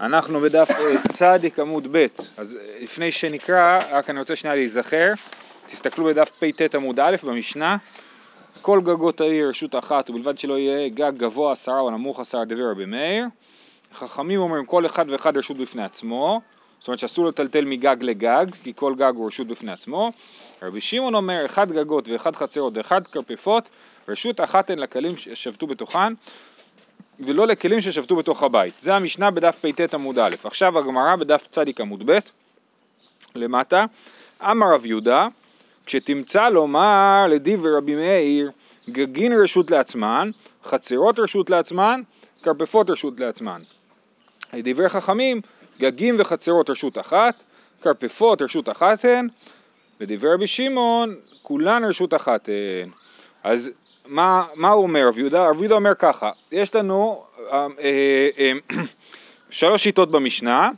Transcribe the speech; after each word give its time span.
אנחנו 0.00 0.40
בדף 0.40 0.70
אה, 0.70 0.94
צדיק 1.12 1.58
עמוד 1.58 1.88
ב', 1.92 2.06
אז 2.36 2.56
אה, 2.56 2.78
לפני 2.82 3.12
שנקרא, 3.12 3.78
רק 3.90 4.10
אני 4.10 4.18
רוצה 4.18 4.36
שנייה 4.36 4.56
להיזכר, 4.56 5.12
תסתכלו 5.70 6.04
בדף 6.04 6.30
פט 6.38 6.74
עמוד 6.74 7.00
א' 7.00 7.16
במשנה, 7.22 7.76
כל 8.62 8.80
גגות 8.80 9.20
העיר 9.20 9.48
רשות 9.48 9.74
אחת 9.74 10.10
ובלבד 10.10 10.38
שלא 10.38 10.58
יהיה 10.58 10.88
גג 10.88 11.12
גבוה 11.16 11.52
עשרה 11.52 11.80
או 11.80 11.90
נמוך 11.90 12.20
עשרה 12.20 12.44
דבר 12.44 12.70
רבי 12.70 12.84
מאיר, 12.84 13.24
חכמים 13.94 14.40
אומרים 14.40 14.66
כל 14.66 14.86
אחד 14.86 15.10
ואחד 15.10 15.36
רשות 15.36 15.56
בפני 15.56 15.84
עצמו, 15.84 16.40
זאת 16.78 16.88
אומרת 16.88 16.98
שאסור 16.98 17.28
לטלטל 17.28 17.64
מגג 17.64 17.96
לגג, 18.00 18.46
כי 18.62 18.72
כל 18.76 18.94
גג 18.94 19.12
הוא 19.16 19.26
רשות 19.26 19.46
בפני 19.46 19.72
עצמו, 19.72 20.10
רבי 20.62 20.80
שמעון 20.80 21.14
אומר 21.14 21.46
אחד 21.46 21.72
גגות 21.72 22.08
ואחד 22.08 22.36
חצרות 22.36 22.76
ואחד 22.76 23.06
כרפפות, 23.06 23.70
רשות 24.08 24.40
אחת 24.40 24.70
הן 24.70 24.78
לכלים 24.78 25.16
ששבתו 25.16 25.66
בתוכן, 25.66 26.12
ולא 27.20 27.46
לכלים 27.46 27.80
ששבתו 27.80 28.16
בתוך 28.16 28.42
הבית. 28.42 28.74
זה 28.80 28.94
המשנה 28.94 29.30
בדף 29.30 29.58
פט 29.60 29.94
עמוד 29.94 30.18
א'. 30.18 30.34
עכשיו 30.44 30.78
הגמרא 30.78 31.16
בדף 31.16 31.46
צדיק 31.50 31.80
עמוד 31.80 32.10
ב', 32.10 32.18
למטה, 33.34 33.84
אמר 34.42 34.74
רב 34.74 34.86
יהודה, 34.86 35.28
כשתמצא 35.86 36.48
לומר 36.48 37.26
לדיבר 37.30 37.76
רבי 37.76 37.94
מאיר, 37.94 38.50
גגין 38.90 39.32
רשות 39.32 39.70
לעצמן, 39.70 40.30
חצרות 40.64 41.18
רשות 41.18 41.50
לעצמן, 41.50 42.02
כרפפות 42.42 42.90
רשות 42.90 43.20
לעצמן. 43.20 43.62
לדברי 44.52 44.88
חכמים, 44.88 45.40
גגים 45.78 46.16
וחצרות 46.18 46.70
רשות 46.70 46.98
אחת, 46.98 47.42
כרפפות 47.82 48.42
רשות 48.42 48.68
אחת 48.68 49.04
הן, 49.04 49.28
לדברי 50.00 50.34
רבי 50.34 50.46
שמעון, 50.46 51.14
כולן 51.42 51.84
רשות 51.84 52.14
אחת 52.14 52.48
הן. 52.48 52.90
אז 53.42 53.70
מה, 54.10 54.44
מה 54.54 54.70
הוא 54.70 54.82
אומר 54.82 55.08
רב 55.08 55.18
יהודה? 55.18 55.48
רב 55.48 55.60
יהודה 55.60 55.74
אומר 55.74 55.94
ככה, 55.94 56.30
יש 56.52 56.74
לנו 56.74 57.24
אה, 57.52 57.66
אה, 57.80 58.28
אה, 58.38 58.52
שלוש 59.50 59.82
שיטות 59.82 60.10
במשנה 60.10 60.70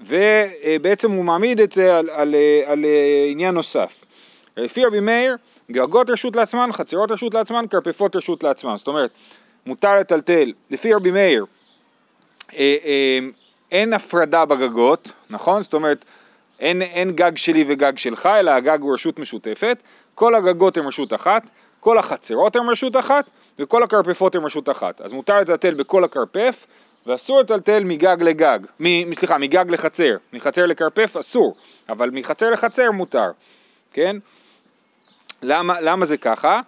ובעצם 0.00 1.10
הוא 1.10 1.24
מעמיד 1.24 1.60
את 1.60 1.72
זה 1.72 1.98
על, 1.98 2.10
על, 2.10 2.34
על 2.66 2.84
עניין 3.30 3.54
נוסף. 3.54 3.94
לפי 4.56 4.84
רבי 4.84 5.00
מאיר, 5.00 5.36
גגות 5.70 6.10
רשות 6.10 6.36
לעצמן, 6.36 6.70
חצרות 6.72 7.10
רשות 7.10 7.34
לעצמן, 7.34 7.64
כרפפות 7.70 8.16
רשות 8.16 8.44
לעצמן. 8.44 8.76
זאת 8.76 8.86
אומרת, 8.86 9.10
מותר 9.66 9.96
לטלטל, 9.96 10.52
לפי 10.70 10.94
רבי 10.94 11.10
מאיר, 11.10 11.44
אין 13.72 13.92
הפרדה 13.92 14.44
בגגות, 14.44 15.12
נכון? 15.30 15.62
זאת 15.62 15.74
אומרת, 15.74 16.04
אין, 16.60 16.82
אין 16.82 17.10
גג 17.10 17.36
שלי 17.36 17.64
וגג 17.68 17.98
שלך, 17.98 18.26
אלא 18.26 18.50
הגג 18.50 18.78
הוא 18.80 18.94
רשות 18.94 19.18
משותפת, 19.18 19.78
כל 20.14 20.34
הגגות 20.34 20.76
הן 20.76 20.86
רשות 20.86 21.12
אחת, 21.12 21.42
כל 21.88 21.98
החצרות 21.98 22.56
הן 22.56 22.68
רשות 22.68 22.96
אחת 22.96 23.30
וכל 23.58 23.82
הכרפפות 23.82 24.34
הן 24.34 24.44
רשות 24.44 24.68
אחת. 24.68 25.00
אז 25.00 25.12
מותר 25.12 25.40
לטלטל 25.40 25.74
בכל 25.74 26.04
הכרפף 26.04 26.66
ואסור 27.06 27.40
לטלטל 27.40 27.84
מגג 27.84 28.16
לגג, 28.20 28.58
מ, 28.80 29.14
סליחה, 29.14 29.38
מגג 29.38 29.64
לחצר, 29.68 30.16
מחצר 30.32 30.66
לכרפף 30.66 31.16
אסור, 31.16 31.54
אבל 31.88 32.10
מחצר 32.10 32.50
לחצר 32.50 32.90
מותר, 32.90 33.30
כן? 33.92 34.16
למה, 35.42 35.80
למה 35.80 36.04
זה 36.04 36.16
ככה? 36.16 36.60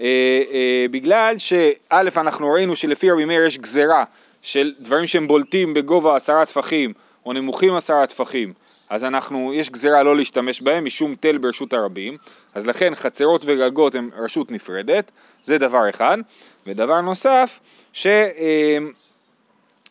אה, 0.00 0.42
אה, 0.52 0.86
בגלל 0.90 1.34
שא' 1.38 2.08
אנחנו 2.16 2.50
ראינו 2.50 2.76
שלפי 2.76 3.10
רבי 3.10 3.24
מאיר 3.24 3.46
יש 3.46 3.58
גזרה 3.58 4.04
של 4.42 4.74
דברים 4.78 5.06
שהם 5.06 5.28
בולטים 5.28 5.74
בגובה 5.74 6.16
עשרה 6.16 6.46
טפחים 6.46 6.92
או 7.26 7.32
נמוכים 7.32 7.74
עשרה 7.74 8.06
טפחים 8.06 8.52
אז 8.90 9.04
אנחנו, 9.04 9.54
יש 9.54 9.70
גזירה 9.70 10.02
לא 10.02 10.16
להשתמש 10.16 10.60
בהם 10.60 10.84
משום 10.84 11.14
תל 11.20 11.38
ברשות 11.38 11.72
הרבים, 11.72 12.16
אז 12.54 12.66
לכן 12.66 12.94
חצרות 12.94 13.42
וגגות 13.44 13.94
הם 13.94 14.10
רשות 14.16 14.50
נפרדת, 14.50 15.10
זה 15.44 15.58
דבר 15.58 15.90
אחד. 15.90 16.18
ודבר 16.66 17.00
נוסף, 17.00 17.60
ש, 17.92 18.06
אה, 18.06 18.78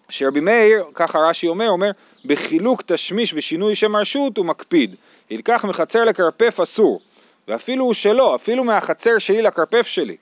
שרבי 0.09 0.39
מאיר, 0.39 0.83
ככה 0.93 1.19
רש"י 1.19 1.47
אומר, 1.47 1.69
אומר, 1.69 1.91
בחילוק 2.25 2.81
תשמיש 2.81 3.33
ושינוי 3.33 3.75
שם 3.75 3.95
הרשות 3.95 4.37
הוא 4.37 4.45
מקפיד. 4.45 4.95
ילקח 5.29 5.65
מחצר 5.65 6.05
לכרפף 6.05 6.59
אסור, 6.59 7.01
ואפילו 7.47 7.85
הוא 7.85 7.93
שלו, 7.93 8.35
אפילו 8.35 8.63
מהחצר 8.63 9.17
שלי 9.17 9.41
לכרפף 9.41 9.87
שלי, 9.87 10.17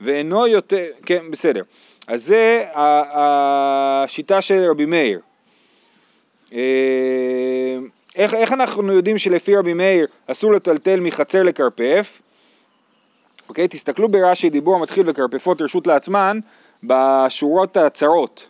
ואינו 0.00 0.46
יותר, 0.46 0.86
כן, 1.06 1.30
בסדר. 1.30 1.62
אז 2.06 2.24
זה 2.24 2.64
השיטה 2.74 4.40
של 4.40 4.70
רבי 4.70 4.86
מאיר. 4.86 5.20
איך, 8.18 8.34
איך 8.34 8.52
אנחנו 8.52 8.92
יודעים 8.92 9.18
שלפי 9.18 9.56
רבי 9.56 9.74
מאיר 9.74 10.06
אסור 10.26 10.52
לטלטל 10.52 11.00
מחצר 11.00 11.42
לכרפף? 11.42 12.22
אוקיי, 13.48 13.68
תסתכלו 13.68 14.08
ברש"י 14.08 14.50
דיבור 14.50 14.76
המתחיל 14.78 15.10
וכרפפות 15.10 15.62
רשות 15.62 15.86
לעצמן 15.86 16.38
בשורות 16.84 17.76
הצרות, 17.76 18.46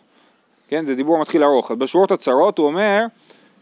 כן, 0.67 0.85
זה 0.85 0.95
דיבור 0.95 1.21
מתחיל 1.21 1.43
ארוך, 1.43 1.71
אז 1.71 1.77
בשורות 1.77 2.11
הצרות 2.11 2.57
הוא 2.57 2.67
אומר, 2.67 3.05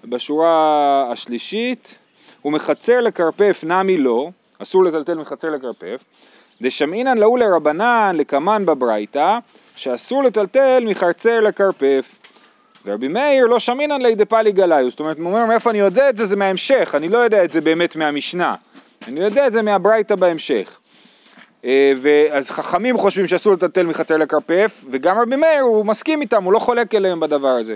בשורה 0.04 1.12
השלישית, 1.12 1.96
הוא 2.42 2.54
מחצר 2.54 3.00
לכרפף 3.02 3.64
נמי 3.64 3.98
לא, 3.98 4.30
אסור 4.60 4.84
לטלטל 4.84 5.14
מחצר 5.14 5.50
לכרפף, 5.50 6.04
דשמעינן 6.62 7.18
לאו 7.18 7.38
לרבנן 7.38 8.16
לקמן 8.16 8.66
בברייתא, 8.66 9.38
שאסור 9.76 10.24
לטלטל 10.24 10.84
מחצר 10.86 11.40
לכרפף. 11.40 12.17
ורבי 12.86 13.08
מאיר 13.08 13.46
לא 13.46 13.60
שמינן 13.60 14.02
לידי 14.02 14.26
פאלי 14.26 14.52
גליו, 14.52 14.90
זאת 14.90 15.00
אומרת, 15.00 15.18
הוא 15.18 15.26
אומר 15.26 15.46
מאיפה 15.46 15.70
אני 15.70 15.80
יודע 15.80 16.10
את 16.10 16.18
זה, 16.18 16.26
זה 16.26 16.36
מההמשך, 16.36 16.96
אני 16.98 17.10
לא 17.10 17.18
יודע 17.18 17.44
את 17.44 17.52
זה 17.52 17.62
באמת 17.62 17.96
מהמשנה, 17.96 18.56
אני 19.08 19.20
יודע 19.20 19.48
את 19.48 19.54
זה 19.54 19.62
מהברייתא 19.62 20.16
בהמשך. 20.16 20.80
אה, 21.66 21.94
ואז 21.98 22.52
חכמים 22.52 22.98
חושבים 22.98 23.28
שאסור 23.28 23.54
לטלטל 23.54 23.86
מחצר 23.86 24.18
לכרפף, 24.18 24.84
וגם 24.92 25.20
רבי 25.20 25.36
מאיר 25.36 25.62
הוא 25.62 25.86
מסכים 25.86 26.22
איתם, 26.22 26.44
הוא 26.44 26.54
לא 26.54 26.60
חולק 26.60 26.96
אליהם 26.96 27.20
בדבר 27.20 27.48
הזה. 27.48 27.76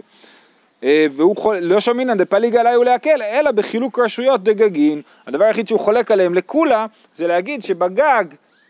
אה, 0.84 1.06
והוא 1.12 1.38
חול... 1.38 1.58
לא 1.58 1.80
שמינן 1.80 2.18
דפליג 2.18 2.56
עליי 2.56 2.78
ולהקל, 2.78 3.22
אלא 3.22 3.52
בחילוק 3.52 4.00
רשויות 4.00 4.44
דגגין. 4.44 5.02
הדבר 5.28 5.44
היחיד 5.46 5.68
שהוא 5.68 5.80
חולק 5.80 6.12
עליהם 6.12 6.34
לכולה, 6.34 6.86
זה 7.16 7.28
להגיד 7.28 7.64
שבגג, 7.64 8.24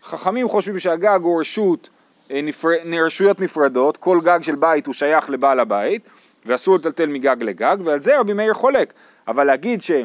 חכמים 0.04 0.48
חושבים 0.48 0.78
שהגג 0.78 1.18
הוא 1.22 1.40
רשות, 1.40 1.88
אה, 2.30 2.40
נפר... 2.42 2.68
רשויות 3.06 3.40
נפרדות, 3.40 3.96
כל 3.96 4.20
גג 4.24 4.38
של 4.42 4.54
בית 4.54 4.86
הוא 4.86 4.94
שייך 4.94 5.30
לבעל 5.30 5.60
הבית, 5.60 6.02
ואסור 6.46 6.76
לטלטל 6.76 7.06
מגג 7.06 7.36
לגג, 7.40 7.76
ועל 7.84 8.00
זה 8.00 8.18
רבי 8.18 8.32
מאיר 8.32 8.54
חולק. 8.54 8.92
אבל 9.28 9.44
להגיד 9.44 9.82
ש, 9.82 9.90
אה, 9.90 10.04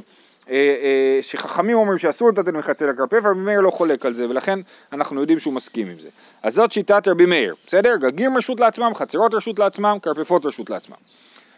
אה, 0.49 1.19
שחכמים 1.21 1.77
אומרים 1.77 1.99
שאסור 1.99 2.29
לטלטל 2.29 2.51
מחצי 2.51 2.85
לכרפף, 2.85 3.19
רבי 3.25 3.39
מאיר 3.39 3.61
לא 3.61 3.71
חולק 3.71 4.05
על 4.05 4.13
זה, 4.13 4.29
ולכן 4.29 4.59
אנחנו 4.93 5.21
יודעים 5.21 5.39
שהוא 5.39 5.53
מסכים 5.53 5.89
עם 5.89 5.99
זה. 5.99 6.09
אז 6.43 6.53
זאת 6.53 6.71
שיטת 6.71 7.07
רבי 7.07 7.25
מאיר, 7.25 7.55
בסדר? 7.67 7.95
גגים 7.95 8.37
רשות 8.37 8.59
לעצמם, 8.59 8.91
חצרות 8.95 9.33
רשות 9.33 9.59
לעצמם, 9.59 9.97
כרפפות 10.01 10.45
רשות 10.45 10.69
לעצמם. 10.69 10.95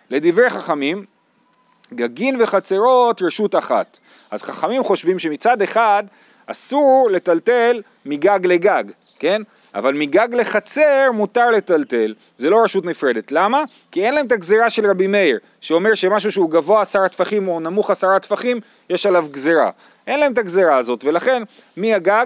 לדברי 0.09 0.49
חכמים, 0.49 1.05
גגין 1.93 2.41
וחצרות 2.41 3.21
רשות 3.21 3.55
אחת. 3.55 3.97
אז 4.31 4.41
חכמים 4.41 4.83
חושבים 4.83 5.19
שמצד 5.19 5.61
אחד 5.61 6.03
אסור 6.45 7.09
לטלטל 7.11 7.81
מגג 8.05 8.39
לגג, 8.43 8.83
כן? 9.19 9.41
אבל 9.75 9.93
מגג 9.93 10.27
לחצר 10.31 11.11
מותר 11.13 11.49
לטלטל, 11.49 12.13
זה 12.37 12.49
לא 12.49 12.63
רשות 12.63 12.85
נפרדת. 12.85 13.31
למה? 13.31 13.63
כי 13.91 14.05
אין 14.05 14.13
להם 14.13 14.27
את 14.27 14.31
הגזירה 14.31 14.69
של 14.69 14.89
רבי 14.89 15.07
מאיר, 15.07 15.39
שאומר 15.61 15.95
שמשהו 15.95 16.31
שהוא 16.31 16.51
גבוה 16.51 16.81
עשרה 16.81 17.09
טפחים 17.09 17.47
או 17.47 17.59
נמוך 17.59 17.89
עשרה 17.89 18.19
טפחים, 18.19 18.59
יש 18.89 19.05
עליו 19.05 19.25
גזירה. 19.31 19.71
אין 20.07 20.19
להם 20.19 20.33
את 20.33 20.37
הגזירה 20.37 20.77
הזאת, 20.77 21.03
ולכן 21.05 21.43
מהגג, 21.77 22.25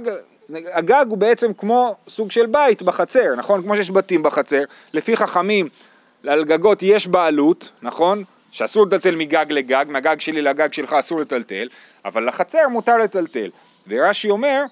הגג 0.74 1.06
הוא 1.10 1.18
בעצם 1.18 1.54
כמו 1.54 1.96
סוג 2.10 2.32
של 2.32 2.46
בית 2.46 2.82
בחצר, 2.82 3.36
נכון? 3.38 3.62
כמו 3.62 3.76
שיש 3.76 3.92
בתים 3.92 4.24
בחצר, 4.24 4.64
לפי 4.94 5.18
חכמים 5.18 5.70
על 6.28 6.46
גגות 6.46 6.84
יש 6.84 7.08
בעלות, 7.08 7.70
נכון? 7.82 8.24
שאסור 8.52 8.86
לטלטל 8.86 9.16
מגג 9.16 9.46
לגג, 9.50 9.86
מהגג 9.88 10.20
שלי 10.20 10.42
לגג 10.42 10.74
שלך 10.74 10.94
אסור 10.94 11.22
לטלטל, 11.22 11.68
אבל 12.06 12.28
לחצר 12.28 12.68
מותר 12.70 12.98
לטלטל. 12.98 13.50
ורש"י 13.88 14.30
אומר 14.30 14.64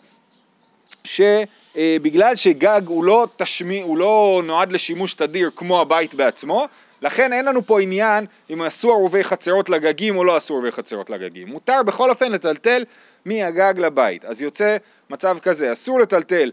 שבגלל 1.76 2.36
שגג 2.36 2.82
הוא 2.86 3.04
לא, 3.04 3.28
תשמי, 3.38 3.82
הוא 3.82 3.98
לא 3.98 4.42
נועד 4.46 4.72
לשימוש 4.72 5.14
תדיר 5.14 5.52
כמו 5.56 5.82
הבית 5.82 6.14
בעצמו, 6.14 6.68
לכן 7.02 7.34
אין 7.34 7.46
לנו 7.46 7.66
פה 7.66 7.82
עניין 7.82 8.26
אם 8.50 8.62
עשו 8.62 8.92
ערובי 8.92 9.24
חצרות 9.24 9.70
לגגים 9.70 10.18
או 10.18 10.24
לא 10.24 10.36
עשו 10.36 10.54
ערובי 10.54 10.72
חצרות 10.72 11.10
לגגים. 11.10 11.48
מותר 11.48 11.84
בכל 11.86 12.10
אופן 12.10 12.32
לטלטל 12.32 12.86
מהגג 13.26 13.74
לבית. 13.78 14.26
אז 14.26 14.42
יוצא 14.42 14.78
מצב 15.10 15.38
כזה, 15.42 15.72
אסור 15.72 16.00
לטלטל 16.00 16.52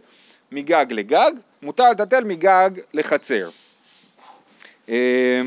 מגג 0.53 0.87
לגג, 0.91 1.33
מותר 1.63 1.91
לטלטל 1.91 2.25
מגג 2.25 2.71
לחצר. 2.95 3.49
אה, 4.89 5.41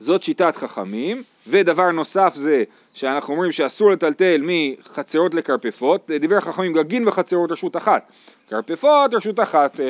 זאת 0.00 0.22
שיטת 0.22 0.56
חכמים, 0.56 1.22
ודבר 1.50 1.90
נוסף 1.90 2.32
זה 2.34 2.64
שאנחנו 2.94 3.34
אומרים 3.34 3.52
שאסור 3.52 3.90
לטלטל 3.90 4.40
מחצרות 4.42 5.34
לכרפפות, 5.34 6.10
דברי 6.20 6.40
חכמים 6.40 6.72
גגין 6.72 7.08
וחצרות 7.08 7.52
רשות 7.52 7.76
אחת, 7.76 8.12
כרפפות 8.48 9.14
רשות 9.14 9.40
אחת, 9.40 9.80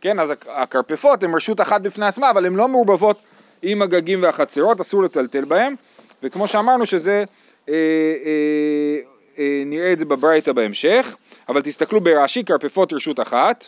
כן, 0.00 0.20
אז 0.20 0.32
הכרפפות 0.48 1.22
הן 1.22 1.34
רשות 1.34 1.60
אחת 1.60 1.80
בפני 1.80 2.06
עצמה, 2.06 2.30
אבל 2.30 2.46
הן 2.46 2.54
לא 2.54 2.68
מעורבבות 2.68 3.22
עם 3.62 3.82
הגגים 3.82 4.22
והחצרות, 4.22 4.80
אסור 4.80 5.02
לטלטל 5.02 5.44
בהן, 5.44 5.74
וכמו 6.22 6.48
שאמרנו 6.48 6.86
שזה, 6.86 7.24
אה, 7.68 7.74
אה, 7.74 8.98
אה, 9.38 9.62
נראה 9.66 9.92
את 9.92 9.98
זה 9.98 10.04
בברייתא 10.04 10.52
בהמשך, 10.52 11.16
אבל 11.48 11.62
תסתכלו 11.62 12.00
ברש"י, 12.00 12.44
כרפפות 12.44 12.92
רשות 12.92 13.20
אחת, 13.20 13.66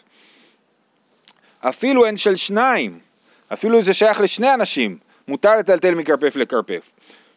אפילו 1.61 2.07
הן 2.07 2.17
של 2.17 2.37
שניים, 2.37 2.99
אפילו 3.53 3.83
זה 3.83 3.95
שייך 3.95 4.21
לשני 4.21 4.55
אנשים, 4.55 4.99
מותר 5.29 5.57
לטלטל 5.57 5.95
מכרפף 5.95 6.37
לכרפף. 6.37 6.91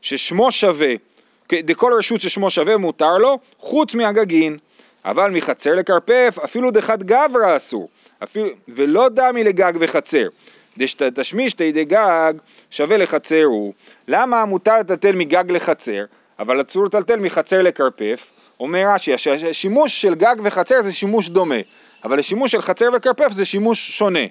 ששמו 0.08 0.52
שווה, 0.52 0.94
דכל 1.54 1.94
רשות 1.98 2.22
ששמו 2.22 2.50
שווה 2.50 2.78
מותר 2.78 3.18
לו, 3.18 3.40
חוץ 3.60 3.96
מהגגין. 3.96 4.58
אבל 5.06 5.32
מחצר 5.32 5.74
לכרפף, 5.74 6.38
אפילו 6.44 6.72
דחת 6.72 7.00
גברא 7.00 7.56
אסור, 7.56 7.90
אפילו, 8.24 8.48
ולא 8.68 9.10
דמי 9.10 9.44
לגג 9.44 9.74
וחצר. 9.80 10.28
דשתשמיש 10.78 11.54
תידי 11.54 11.86
גג 11.86 12.34
שווה 12.72 12.98
לחצר 12.98 13.44
הוא. 13.44 13.74
למה 14.08 14.46
מותר 14.46 14.80
לטלטל 14.80 15.16
מגג 15.16 15.52
לחצר, 15.52 16.06
אבל 16.40 16.62
אסור 16.62 16.86
לטלטל 16.86 17.20
מחצר 17.20 17.62
לכרפף? 17.62 18.28
אומר 18.60 18.84
רש"י, 18.94 19.14
השימוש 19.50 20.02
של 20.02 20.16
גג 20.16 20.36
וחצר 20.44 20.82
זה 20.82 20.94
שימוש 20.94 21.30
דומה, 21.30 21.56
אבל 22.04 22.20
השימוש 22.20 22.52
של 22.52 22.62
חצר 22.62 22.90
וכרפף 22.94 23.32
זה 23.32 23.46
שימוש 23.46 23.98
שונה. 23.98 24.26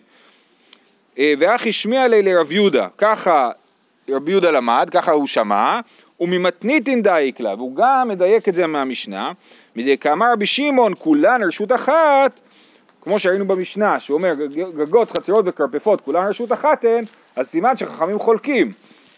אה, 1.18 1.32
ואח 1.38 1.66
השמיע 1.66 2.08
לי 2.08 2.22
לרב 2.22 2.52
יהודה, 2.52 2.88
ככה 2.98 3.50
רבי 4.10 4.30
יהודה 4.30 4.50
למד, 4.50 4.88
ככה 4.92 5.12
הוא 5.12 5.26
שמע, 5.26 5.80
וממתניתין 6.20 7.02
דאיק 7.02 7.40
לה, 7.40 7.54
והוא 7.54 7.76
גם 7.76 8.08
מדייק 8.08 8.48
את 8.48 8.54
זה 8.54 8.66
מהמשנה, 8.66 9.32
מדי 9.76 9.98
כאמר 9.98 10.32
רבי 10.32 10.46
שמעון, 10.46 10.92
כולן 10.98 11.42
רשות 11.42 11.72
אחת, 11.72 12.40
כמו 13.00 13.18
שראינו 13.18 13.46
במשנה, 13.46 14.00
שהוא 14.00 14.16
אומר 14.16 14.34
גגות, 14.76 15.10
חצרות 15.10 15.44
וכרפפות, 15.48 16.00
כולן 16.00 16.26
רשות 16.26 16.52
אחת 16.52 16.84
הן, 16.84 17.04
אז 17.36 17.48
סימן 17.48 17.76
שחכמים 17.76 18.18
חולקים, 18.18 18.72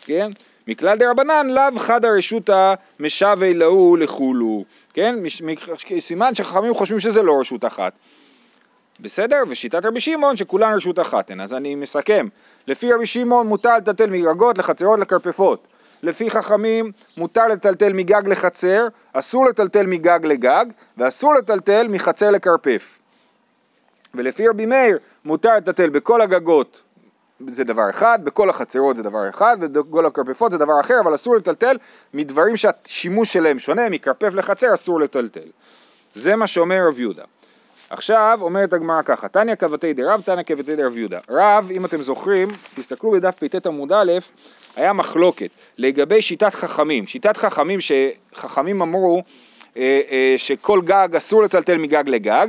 כן? 0.04 0.30
מכלל 0.68 0.98
דה 0.98 1.10
רבנן 1.10 1.46
לאו 1.50 1.78
חד 1.78 2.04
הרשותא 2.04 2.74
משווה 3.00 3.52
להו 3.52 3.96
לכולו, 3.96 4.64
כן? 4.94 5.16
סימן 6.00 6.34
שחכמים 6.34 6.74
חושבים 6.74 7.00
שזה 7.00 7.22
לא 7.22 7.40
רשות 7.40 7.64
אחת. 7.64 7.92
בסדר? 9.00 9.42
ושיטת 9.48 9.84
רבי 9.84 10.00
שמעון 10.00 10.36
שכולן 10.36 10.74
רשות 10.74 10.98
אחת 10.98 11.30
הן. 11.30 11.40
אז 11.40 11.54
אני 11.54 11.74
מסכם. 11.74 12.28
לפי 12.66 12.92
רבי 12.92 13.06
שמעון 13.06 13.46
מותר 13.46 13.76
לטלטל 13.76 14.10
מגגות 14.10 14.58
לחצרות 14.58 14.98
לכרפפות. 14.98 15.68
לפי 16.02 16.30
חכמים 16.30 16.92
מותר 17.16 17.46
לטלטל 17.46 17.92
מגג 17.92 18.28
לחצר, 18.28 18.88
אסור 19.12 19.46
לטלטל 19.46 19.86
מגג 19.86 20.18
לגג, 20.22 20.64
ואסור 20.98 21.34
לטלטל 21.34 21.88
מחצר 21.88 22.30
לכרפף. 22.30 22.98
ולפי 24.14 24.48
רבי 24.48 24.66
מאיר 24.66 24.98
מותר 25.24 25.56
לטלטל 25.56 25.88
בכל 25.88 26.20
הגגות 26.20 26.82
זה 27.52 27.64
דבר 27.64 27.90
אחד, 27.90 28.18
בכל 28.24 28.50
החצרות 28.50 28.96
זה 28.96 29.02
דבר 29.02 29.28
אחד, 29.28 29.56
ובכל 29.60 30.06
הכרפפות 30.06 30.52
זה 30.52 30.58
דבר 30.58 30.80
אחר, 30.80 30.94
אבל 31.04 31.14
אסור 31.14 31.36
לטלטל 31.36 31.76
מדברים 32.14 32.56
שהשימוש 32.56 33.32
שלהם 33.32 33.58
שונה, 33.58 33.88
מכרפף 33.88 34.34
לחצר 34.34 34.74
אסור 34.74 35.00
לטלטל. 35.00 35.48
זה 36.14 36.36
מה 36.36 36.46
שאומר 36.46 36.88
רב 36.88 36.98
יהודה. 36.98 37.24
עכשיו 37.90 38.38
אומרת 38.42 38.72
הגמרא 38.72 39.02
ככה, 39.02 39.28
תניא 39.28 39.54
כבתי 39.54 39.94
דרב, 39.94 40.22
תניא 40.24 40.42
כבתי 40.42 40.76
דרב 40.76 40.96
יהודה. 40.96 41.18
רב, 41.30 41.70
אם 41.76 41.84
אתם 41.84 41.96
זוכרים, 41.96 42.48
תסתכלו 42.74 43.10
בדף 43.10 43.34
פט 43.34 43.66
עמוד 43.66 43.92
א', 43.92 44.12
היה 44.76 44.92
מחלוקת 44.92 45.50
לגבי 45.78 46.22
שיטת 46.22 46.54
חכמים. 46.54 47.06
שיטת 47.06 47.36
חכמים 47.36 47.78
שחכמים 47.80 48.82
אמרו 48.82 49.22
אה, 49.76 50.00
אה, 50.10 50.34
שכל 50.36 50.80
גג 50.84 51.08
אסור 51.16 51.42
לטלטל 51.42 51.76
מגג 51.76 52.04
לגג, 52.06 52.46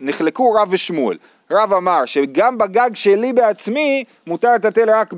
נחלקו 0.00 0.52
רב 0.52 0.68
ושמואל. 0.70 1.16
רב 1.50 1.72
אמר 1.72 2.04
שגם 2.04 2.58
בגג 2.58 2.90
שלי 2.94 3.32
בעצמי 3.32 4.04
מותר 4.26 4.54
לטלטל 4.54 4.90
רק 4.90 5.12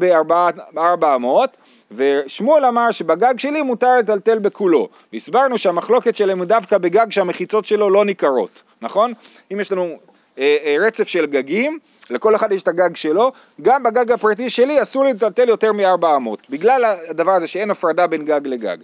בארבע 0.72 1.14
אמות, 1.14 1.56
ושמואל 1.90 2.64
אמר 2.64 2.90
שבגג 2.90 3.38
שלי 3.38 3.62
מותר 3.62 3.98
לטלטל 3.98 4.38
בכולו. 4.38 4.88
והסברנו 5.12 5.58
שהמחלוקת 5.58 6.16
שלהם 6.16 6.44
דווקא 6.44 6.78
בגג 6.78 7.06
שהמחיצות 7.10 7.64
שלו 7.64 7.90
לא 7.90 8.04
ניכרות, 8.04 8.62
נכון? 8.86 9.12
אם 9.52 9.60
יש 9.60 9.72
לנו 9.72 9.98
אה, 10.38 10.56
אה, 10.64 10.76
רצף 10.86 11.08
של 11.08 11.26
גגים, 11.26 11.78
לכל 12.10 12.34
אחד 12.34 12.52
יש 12.52 12.62
את 12.62 12.68
הגג 12.68 12.96
שלו, 12.96 13.32
גם 13.62 13.82
בגג 13.82 14.12
הפרטי 14.12 14.50
שלי 14.50 14.82
אסור 14.82 15.04
לי 15.04 15.12
לטלטל 15.12 15.48
יותר 15.48 15.72
מארבע 15.72 16.16
אמות, 16.16 16.50
בגלל 16.50 16.84
הדבר 17.08 17.32
הזה 17.32 17.46
שאין 17.46 17.70
הפרדה 17.70 18.06
בין 18.06 18.24
גג 18.24 18.40
לגג. 18.44 18.76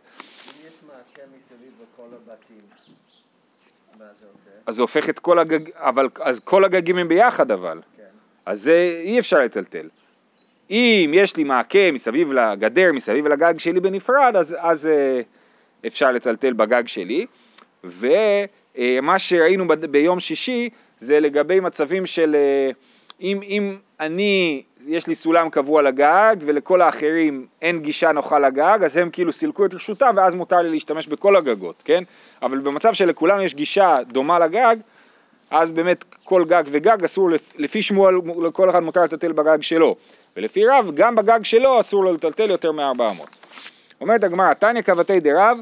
אז 4.67 4.75
זה 4.75 4.83
הופך 4.83 5.09
את 5.09 5.19
כל 5.19 5.39
הגג... 5.39 5.71
אבל 5.75 6.09
אז 6.21 6.41
כל 6.45 6.65
הגגים 6.65 6.99
הם 6.99 7.09
ביחד 7.09 7.51
אבל. 7.51 7.81
כן. 7.97 8.03
אז 8.47 8.61
זה 8.63 9.01
אי 9.05 9.19
אפשר 9.19 9.39
לטלטל. 9.39 9.89
אם 10.71 11.11
יש 11.15 11.37
לי 11.37 11.45
מעקה 11.45 11.93
מסביב 11.93 12.33
לגדר, 12.33 12.93
מסביב 12.93 13.29
לגג 13.29 13.59
שלי 13.59 13.81
בנפרד, 13.81 14.37
אז, 14.37 14.57
אז 14.59 14.87
אה, 14.87 15.21
אפשר 15.87 16.13
לטלטל 16.13 16.53
בגג 16.53 16.87
שלי. 16.87 17.27
ומה 18.79 19.19
שראינו 19.19 19.69
ב, 19.69 19.73
ביום 19.75 20.21
שישי 20.21 20.69
זה 20.99 21.21
לגבי 21.21 21.61
מצבים 21.61 22.07
של 22.07 22.35
אה, 22.35 22.71
אם, 23.21 23.41
אם 23.43 23.77
אני, 24.01 24.63
יש 24.87 25.07
לי 25.07 25.15
סולם 25.15 25.51
קבוע 25.51 25.83
לגג 25.83 26.37
ולכל 26.41 26.83
האחרים 26.83 27.47
אין 27.63 27.81
גישה 27.81 28.13
נוחה 28.13 28.39
לגג, 28.39 28.79
אז 28.85 28.97
הם 28.97 29.11
כאילו 29.11 29.33
סילקו 29.33 29.65
את 29.65 29.75
רשותם 29.75 30.15
ואז 30.17 30.35
מותר 30.35 30.63
לי 30.63 30.71
להשתמש 30.71 31.07
בכל 31.07 31.37
הגגות, 31.37 31.83
כן? 31.85 32.03
אבל 32.43 32.59
במצב 32.59 32.93
שלכולנו 32.93 33.43
יש 33.43 33.55
גישה 33.55 33.95
דומה 34.13 34.39
לגג, 34.39 34.77
אז 35.51 35.69
באמת 35.69 36.05
כל 36.25 36.45
גג 36.45 36.63
וגג 36.67 37.05
אסור, 37.05 37.31
לפי 37.57 37.83
שמואל 37.83 38.15
לכל 38.47 38.71
אחד 38.71 38.83
מותר 38.83 39.05
לטלטל 39.05 39.33
בגג 39.33 39.63
שלו, 39.63 39.97
ולפי 40.37 40.67
רב 40.67 40.91
גם 40.95 41.15
בגג 41.15 41.45
שלו 41.45 41.81
אסור 41.81 42.05
לו 42.05 42.13
לטלטל 42.13 42.51
יותר 42.51 42.73
מ-400. 42.73 43.27
אומרת 44.01 44.25
הגמרא, 44.25 44.55
תניא 44.55 44.83
כבתי 44.83 45.21
דרב 45.21 45.59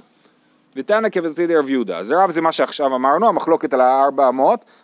ותניא 0.77 1.11
כבתי 1.11 1.47
דרב 1.47 1.69
יהודה. 1.69 1.99
אז 1.99 2.11
רב 2.11 2.31
זה 2.31 2.41
מה 2.41 2.53
שעכשיו 2.53 2.95
אמרנו, 2.95 3.29
המחלוקת 3.29 3.73
על 3.75 3.81
ה-400, 3.81 4.43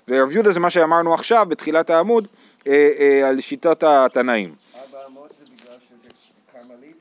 ורב 0.08 0.32
יהודה 0.32 0.52
זה 0.52 0.60
מה 0.60 0.70
שאמרנו 0.70 1.14
עכשיו 1.14 1.46
בתחילת 1.48 1.90
העמוד 1.90 2.28
אה, 2.66 2.90
אה, 2.98 3.28
על 3.28 3.40
שיטות 3.40 3.82
התנאים. 3.82 4.54
400 4.92 5.30
זה 5.30 5.44
בגלל 5.44 5.76
שזה 5.80 6.22
כרמלית? 6.52 6.96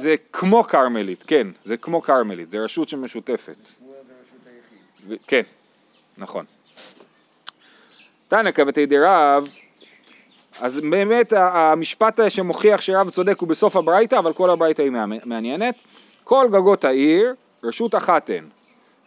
זה 0.00 0.14
כמו 0.32 0.64
כרמלית, 0.64 1.22
כן, 1.26 1.46
זה 1.64 1.76
כמו 1.76 2.02
כרמלית, 2.02 2.50
זה 2.50 2.58
רשות 2.58 2.88
שמשותפת. 2.88 3.56
כן, 5.26 5.42
נכון. 6.18 6.44
תנא 8.28 8.50
כבתי 8.50 8.86
דרב, 8.86 9.48
אז 10.60 10.80
באמת 10.80 11.32
המשפט 11.36 12.20
שמוכיח 12.28 12.80
שרב 12.80 13.10
צודק 13.10 13.38
הוא 13.40 13.48
בסוף 13.48 13.76
הברייתא, 13.76 14.18
אבל 14.18 14.32
כל 14.32 14.50
הברייתא 14.50 14.82
היא 14.82 14.92
מעניינת. 15.24 15.74
כל 16.24 16.46
גגות 16.50 16.84
העיר 16.84 17.34
רשות 17.64 17.94
אחת 17.94 18.30
הן, 18.30 18.44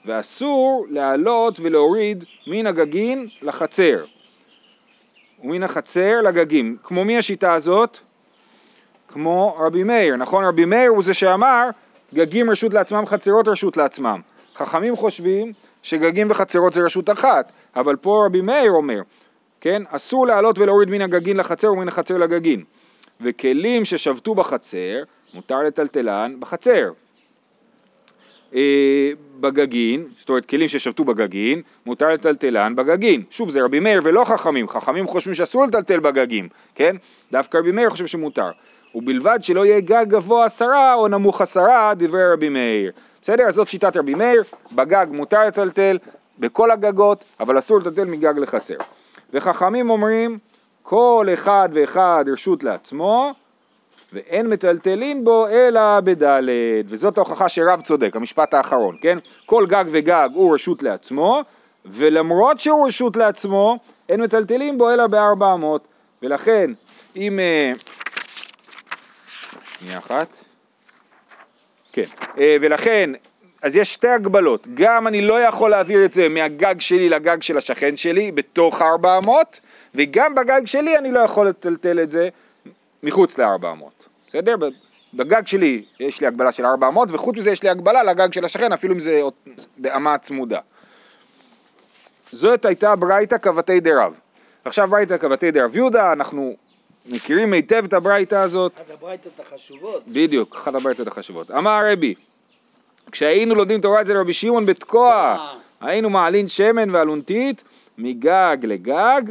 ואסור 0.06 0.86
להעלות 0.90 1.60
ולהוריד 1.60 2.24
מן 2.48 2.68
הגגין 2.68 3.28
לחצר, 3.42 4.04
ומן 5.44 5.64
החצר 5.64 6.22
לגגים. 6.22 6.78
כמו 6.84 7.06
מי 7.06 7.18
השיטה 7.18 7.54
הזאת? 7.54 7.98
כמו 9.08 9.56
רבי 9.60 9.84
מאיר, 9.84 10.16
נכון? 10.16 10.46
רבי 10.46 10.66
מאיר 10.66 10.90
הוא 10.90 11.04
זה 11.04 11.14
שאמר 11.14 11.70
גגים 12.14 12.50
רשות 12.50 12.74
לעצמם, 12.74 13.06
חצרות 13.06 13.48
רשות 13.48 13.78
לעצמם. 13.78 14.22
חכמים 14.56 14.96
חושבים 14.96 15.52
שגגים 15.84 16.32
וחצרות 16.32 16.74
זה 16.74 16.82
רשות 16.82 17.10
אחת, 17.10 17.52
אבל 17.76 17.96
פה 17.96 18.24
רבי 18.26 18.42
מאיר 18.42 18.72
אומר, 18.72 19.02
כן, 19.62 19.84
אסור 19.90 20.28
לעלות 20.28 20.60
ולהוריד 20.60 20.90
מן 20.90 21.02
הגגין 21.02 21.38
לחצר 21.38 21.72
ומן 21.72 21.88
החצר 21.88 22.18
לגגין, 22.18 22.64
וכלים 23.22 23.86
ששבתו 23.86 24.36
בחצר, 24.36 25.04
מותר 25.34 25.60
לטלטלן 25.60 26.36
בחצר. 26.40 26.92
אה, 28.56 29.12
בגגין, 29.40 30.08
זאת 30.20 30.30
אומרת 30.30 30.46
כלים 30.46 30.68
ששבתו 30.68 31.04
בגגין, 31.04 31.62
מותר 31.86 32.10
לטלטלן 32.14 32.76
בגגין. 32.76 33.24
שוב, 33.30 33.50
זה 33.50 33.62
רבי 33.62 33.80
מאיר 33.80 34.02
ולא 34.04 34.24
חכמים, 34.24 34.68
חכמים 34.68 35.08
חושבים 35.08 35.36
שאסור 35.36 35.66
לטלטל 35.66 36.00
בגגים, 36.00 36.50
כן? 36.76 36.96
דווקא 37.32 37.58
רבי 37.58 37.72
מאיר 37.72 37.90
חושב 37.90 38.08
שמותר. 38.08 38.52
ובלבד 38.96 39.40
שלא 39.42 39.66
יהיה 39.66 39.80
גג 39.80 40.06
גבוה 40.08 40.46
עשרה 40.46 40.94
או 40.94 41.08
נמוך 41.08 41.42
עשרה, 41.42 41.94
דברי 41.98 42.32
רבי 42.34 42.50
מאיר. 42.50 42.92
בסדר? 43.22 43.48
אז 43.48 43.54
זאת 43.54 43.68
שיטת 43.68 43.98
רבי 43.98 44.14
מאיר, 44.14 44.44
בגג 44.72 45.06
מותר 45.10 45.48
לטלטל 45.48 45.98
בכל 46.40 46.72
הגגות, 46.72 47.24
אבל 47.40 47.60
אסור 47.60 47.80
לטלטל 47.80 48.06
מגג 48.06 48.34
לחצר. 48.38 48.78
וחכמים 49.34 49.90
אומרים, 49.90 50.38
כל 50.84 51.28
אחד 51.34 51.70
ואחד 51.74 52.26
רשות 52.34 52.64
לעצמו, 52.64 53.34
ואין 54.14 54.48
מטלטלין 54.48 55.24
בו 55.24 55.48
אלא 55.48 56.00
בדלת, 56.00 56.86
וזאת 56.86 57.18
ההוכחה 57.18 57.50
שרב 57.50 57.82
צודק, 57.82 58.16
המשפט 58.16 58.54
האחרון, 58.54 58.98
כן? 59.02 59.18
כל 59.46 59.66
גג 59.70 59.86
וגג 59.92 60.30
הוא 60.34 60.54
רשות 60.56 60.84
לעצמו, 60.84 61.42
ולמרות 61.86 62.60
שהוא 62.60 62.88
רשות 62.88 63.18
לעצמו, 63.18 63.78
אין 64.10 64.22
מטלטלין 64.22 64.78
בו 64.78 64.92
אלא 64.92 65.08
בארבע 65.08 65.54
אמות, 65.54 65.88
ולכן 66.22 66.72
אם... 67.18 67.40
אה, 67.40 67.74
שנייה 69.80 69.98
אחת. 69.98 70.28
כן, 71.94 72.04
אה, 72.38 72.58
ולכן, 72.62 73.10
אז 73.62 73.76
יש 73.76 73.94
שתי 73.94 74.08
הגבלות, 74.08 74.68
גם 74.74 75.08
אני 75.08 75.22
לא 75.22 75.42
יכול 75.42 75.72
להעביר 75.72 76.06
את 76.06 76.14
זה 76.14 76.30
מהגג 76.30 76.76
שלי 76.80 77.10
לגג 77.10 77.42
של 77.42 77.58
השכן 77.58 77.96
שלי 77.96 78.32
בתוך 78.32 78.82
400, 78.82 79.60
וגם 79.96 80.36
בגג 80.36 80.62
שלי 80.66 80.98
אני 80.98 81.12
לא 81.12 81.20
יכול 81.20 81.48
לטלטל 81.48 82.00
את 82.00 82.12
זה 82.12 82.30
מחוץ 83.04 83.38
ל-400, 83.38 84.08
בסדר? 84.28 84.56
בגג 85.14 85.48
שלי 85.48 85.84
יש 86.00 86.22
לי 86.22 86.28
הגבלה 86.28 86.52
של 86.52 86.66
400, 86.66 87.10
וחוץ 87.12 87.38
מזה 87.38 87.52
יש 87.52 87.64
לי 87.64 87.70
הגבלה 87.70 88.04
לגג 88.04 88.34
של 88.34 88.46
השכן, 88.46 88.74
אפילו 88.74 88.94
אם 88.94 89.00
זה 89.00 89.22
באמה 89.78 90.18
צמודה. 90.18 90.60
זאת 92.32 92.66
הייתה 92.66 92.96
ברייתא 92.96 93.38
כבתי 93.38 93.80
דרב. 93.80 94.20
עכשיו 94.66 94.88
ברייתא 94.88 95.18
כבתי 95.18 95.52
דרב 95.52 95.76
יהודה, 95.76 96.14
אנחנו 96.14 96.56
מכירים 97.12 97.54
היטב 97.54 97.84
את 97.88 97.94
הברייתא 97.94 98.36
הזאת. 98.36 98.74
אחת 98.76 98.90
הברייתות 98.90 99.40
החשובות. 99.40 100.04
בדיוק, 100.08 100.56
אחת 100.56 100.76
הברייתות 100.76 101.08
החשובות. 101.08 101.52
אמר 101.52 101.82
רבי, 101.92 102.14
כשהיינו 103.12 103.56
לומדים 103.56 103.82
תורה 103.82 104.02
אצל 104.02 104.18
רבי 104.18 104.34
שמעון 104.34 104.66
בתקוע, 104.66 105.14
אה. 105.14 105.56
היינו 105.82 106.10
מעלין 106.10 106.48
שמן 106.48 106.96
ואלונתית 106.96 107.64
לגג 107.98 108.58
לגג, 108.64 109.22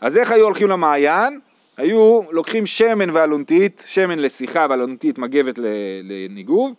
אז 0.00 0.18
איך 0.18 0.32
היו 0.32 0.44
הולכים 0.44 0.68
למעיין? 0.68 1.40
היו 1.80 2.20
לוקחים 2.30 2.66
שמן 2.66 3.10
ואלונתית, 3.10 3.84
שמן 3.86 4.18
לשיחה 4.18 4.66
ואלונתית 4.70 5.18
מגבת 5.18 5.58
לניגוב. 6.02 6.74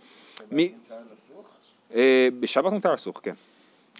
אה, 1.95 2.27
בשבת 2.39 2.71
מותר 2.71 2.93
לסוך, 2.93 3.19
כן. 3.23 3.33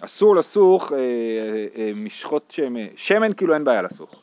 אסור 0.00 0.36
לסוך 0.36 0.92
אה, 0.92 0.98
אה, 0.98 1.90
משחות 1.94 2.42
שמן, 2.50 2.86
שמן 2.96 3.32
כאילו 3.32 3.54
אין 3.54 3.64
בעיה 3.64 3.82
לסוך. 3.82 4.22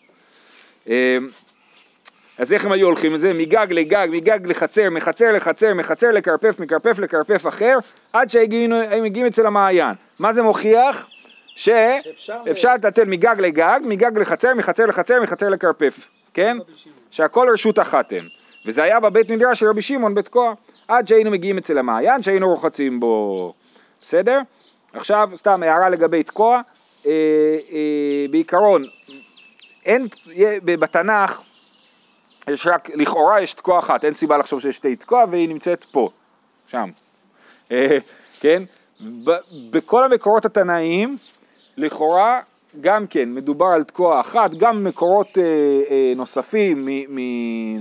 אז 2.38 2.54
איך 2.54 2.66
הם 2.66 2.72
היו 2.72 2.88
הולכים 2.88 3.16
את 3.16 3.20
זה? 3.20 3.34
מגג 3.34 3.68
לגג, 3.70 4.08
מגג 4.12 4.40
לחצר, 4.46 4.90
מחצר 4.90 5.32
לחצר, 5.32 5.74
מחצר 5.74 6.12
לכרפף, 6.12 6.60
מכרפף 6.60 7.00
לכרפף 7.00 7.48
אחר, 7.48 7.78
עד 8.14 8.30
שהם 8.30 9.04
מגיעים 9.04 9.28
אצל 9.28 9.46
המעיין. 9.46 9.96
מה 10.20 10.34
זה 10.34 10.42
מוכיח? 10.42 11.08
שאפשר 11.56 12.74
לטלטל 12.74 13.06
מגג 13.06 13.36
לגג, 13.40 13.80
מגג 13.84 14.18
לחצר, 14.18 14.54
מחצר 14.54 14.86
לחצר, 14.86 15.22
מחצר 15.22 15.50
לכרפף, 15.50 16.08
כן? 16.40 16.58
שהכל 17.12 17.48
רשות 17.54 17.80
אחת 17.80 18.14
הם. 18.14 18.28
וזה 18.66 18.84
היה 18.84 19.00
בבית 19.00 19.32
מדרש 19.32 19.60
של 19.60 19.66
רבי 19.70 19.82
שמעון 19.82 20.16
בתקוע, 20.16 20.54
עד 20.88 21.08
שהיינו 21.08 21.32
מגיעים 21.32 21.58
אצל 21.58 21.78
המעיין, 21.78 22.24
שהיינו 22.24 22.50
רוחצים 22.50 23.00
בו, 23.00 23.54
בסדר? 24.02 24.40
עכשיו, 24.94 25.30
סתם 25.36 25.64
הערה 25.64 25.90
לגבי 25.90 26.24
תקוע, 26.24 26.62
אה, 27.06 27.12
אה, 27.72 28.26
בעיקרון, 28.32 28.84
אין, 29.86 30.08
בתנ"ך, 30.66 31.42
יש 32.48 32.68
רק, 32.68 32.90
לכאורה 32.90 33.42
יש 33.42 33.54
תקוע 33.54 33.80
אחת, 33.80 34.06
אין 34.06 34.14
סיבה 34.14 34.38
לחשוב 34.38 34.62
שיש 34.62 34.76
שתי 34.76 34.96
תקוע 34.96 35.26
והיא 35.32 35.50
נמצאת 35.50 35.84
פה, 35.84 36.10
שם, 36.68 36.90
אה, 37.72 37.98
כן? 38.40 38.64
ב, 39.24 39.32
בכל 39.72 40.04
המקורות 40.04 40.46
התנאיים, 40.46 41.18
לכאורה 41.78 42.42
גם 42.82 43.08
כן 43.08 43.34
מדובר 43.34 43.66
על 43.74 43.84
תקוע 43.84 44.22
אחת, 44.22 44.52
גם 44.52 44.84
מקורות 44.84 45.38
אה, 45.38 45.44
אה, 45.90 46.14
נוספים, 46.16 46.86
מ, 46.86 47.16
מ, 47.16 47.20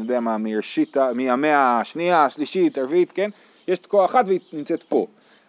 יודע 0.00 0.21
מה, 0.21 0.38
מראשית, 0.38 0.97
מהמאה 1.14 1.80
השנייה, 1.80 2.25
השלישית, 2.25 2.78
הרביעית, 2.78 3.12
כן? 3.12 3.30
יש 3.68 3.78
תקוע 3.78 4.04
אחת 4.04 4.25
והיא 4.26 4.40
נמצאת 4.52 4.83
פה. 4.83 5.07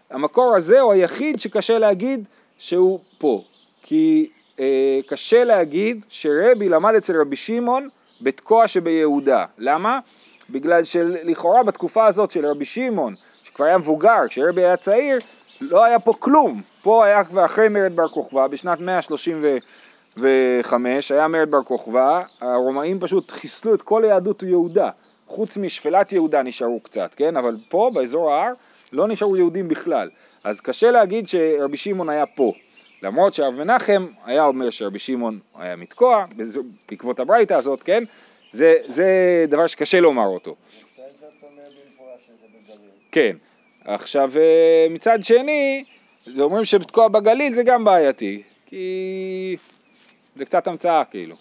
המקור 0.10 0.56
הזה 0.56 0.80
הוא 0.80 0.94
היחיד 0.94 1.40
שקשה 1.40 1.80
להגיד 1.80 2.24
שהוא 2.58 3.00
פה, 3.18 3.44
כי 3.82 4.30
אה, 4.60 5.00
קשה 5.08 5.44
להגיד 5.44 6.06
שרבי 6.10 6.70
למד 6.70 6.96
אצל 6.96 7.22
רבי 7.22 7.36
שמעון 7.36 7.90
בתקוע 8.22 8.68
שביהודה. 8.68 9.46
למה? 9.58 10.00
בגלל 10.50 10.84
שלכאורה 10.84 11.64
בתקופה 11.64 12.06
הזאת 12.06 12.32
של 12.32 12.46
רבי 12.46 12.66
שמעון, 12.66 13.16
שכבר 13.44 13.66
היה 13.66 13.78
מבוגר, 13.78 14.28
כשרבי 14.28 14.66
היה 14.66 14.78
צעיר, 14.78 15.20
לא 15.62 15.84
היה 15.84 16.00
פה 16.00 16.14
כלום. 16.20 16.62
פה 16.84 17.06
היה 17.06 17.22
אחרי 17.46 17.70
מרד 17.70 17.96
בר 17.96 18.08
כוכבא, 18.08 18.48
בשנת 18.48 18.80
135 18.80 21.12
היה 21.12 21.28
מרד 21.28 21.52
בר 21.52 21.64
כוכבא, 21.64 22.22
הרומאים 22.42 23.00
פשוט 23.00 23.32
חיסלו 23.32 23.74
את 23.74 23.82
כל 23.82 24.04
יהדות 24.06 24.44
יהודה, 24.44 24.90
חוץ 25.28 25.58
משפלת 25.58 26.12
יהודה 26.12 26.44
נשארו 26.44 26.80
קצת, 26.80 27.14
כן? 27.14 27.38
אבל 27.38 27.58
פה, 27.70 27.92
באזור 27.94 28.32
ההר, 28.32 28.54
לא 28.94 29.08
נשארו 29.08 29.38
יהודים 29.38 29.68
בכלל. 29.68 30.10
אז 30.44 30.62
קשה 30.62 30.92
להגיד 30.92 31.28
שרבי 31.28 31.78
שמעון 31.78 32.10
היה 32.10 32.26
פה. 32.26 32.54
למרות 33.04 33.34
שהרב 33.34 33.56
מנחם 33.56 34.08
היה 34.26 34.46
אומר 34.46 34.70
שרבי 34.70 35.00
שמעון 35.00 35.40
היה 35.56 35.76
מתקוע, 35.76 36.26
בעקבות 36.90 37.20
הברייתא 37.20 37.54
הזאת, 37.54 37.84
כן? 37.84 38.04
זה, 38.52 38.76
זה 38.86 39.06
דבר 39.50 39.68
שקשה 39.68 40.00
לומר 40.00 40.28
אותו. 40.28 40.56
כן. 43.12 43.36
עכשיו, 43.96 44.32
אה, 44.38 44.88
מצד 44.90 45.24
שני, 45.24 45.84
אומרים 46.40 46.66
שבתקוע 46.66 47.08
בגליל 47.08 47.54
זה 47.54 47.64
גם 47.64 47.84
בעייתי, 47.84 48.44
כי 48.66 49.58
זה 50.36 50.46
קצת 50.46 50.68
המצאה 50.68 51.04
כאילו. 51.12 51.36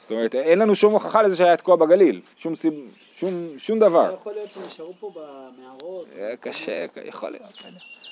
זאת 0.00 0.10
אומרת, 0.10 0.34
אין 0.34 0.58
לנו 0.58 0.76
שום 0.76 0.92
הוכחה 0.92 1.22
לזה 1.22 1.36
שהיה 1.36 1.56
תקוע 1.56 1.76
בגליל, 1.76 2.20
שום, 2.36 2.56
סיב... 2.56 2.72
שום, 3.14 3.30
שום 3.58 3.78
דבר. 3.78 4.08
לא 4.08 4.14
יכול 4.14 4.32
להיות 4.32 4.50
שנשארו 4.50 4.94
פה 5.00 5.10
במערות. 5.14 6.06
אה, 6.18 6.34
קשה, 6.40 6.86
יכול 7.04 7.30
להיות, 7.30 7.62
לא. 7.64 7.70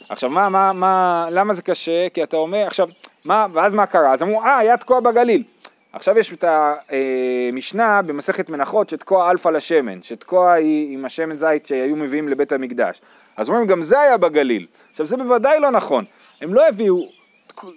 עכשיו, 0.08 0.30
מה, 0.30 0.48
מה, 0.48 0.72
מה, 0.72 1.26
למה 1.30 1.54
זה 1.54 1.62
קשה? 1.62 2.08
כי 2.14 2.22
אתה 2.22 2.36
אומר, 2.36 2.66
עכשיו, 2.66 2.88
מה, 3.24 3.46
ואז 3.52 3.74
מה 3.74 3.86
קרה? 3.86 4.12
אז 4.12 4.22
אמרו, 4.22 4.42
אה, 4.42 4.58
היה 4.58 4.76
תקוע 4.76 5.00
בגליל. 5.00 5.42
עכשיו 5.92 6.18
יש 6.18 6.32
את 6.32 6.44
המשנה 7.52 8.02
במסכת 8.02 8.48
מנחות 8.48 8.90
שתקוע 8.90 9.30
אלפא 9.30 9.48
לשמן, 9.48 10.02
שתקוע 10.02 10.52
היא 10.52 10.94
עם 10.94 11.04
השמן 11.04 11.36
זית 11.36 11.66
שהיו 11.66 11.96
מביאים 11.96 12.28
לבית 12.28 12.52
המקדש. 12.52 13.00
אז 13.36 13.48
אומרים, 13.48 13.66
גם 13.66 13.82
זה 13.82 14.00
היה 14.00 14.16
בגליל. 14.16 14.66
עכשיו, 14.90 15.06
זה 15.06 15.16
בוודאי 15.16 15.60
לא 15.60 15.70
נכון. 15.70 16.04
הם 16.40 16.54
לא 16.54 16.68
הביאו 16.68 17.08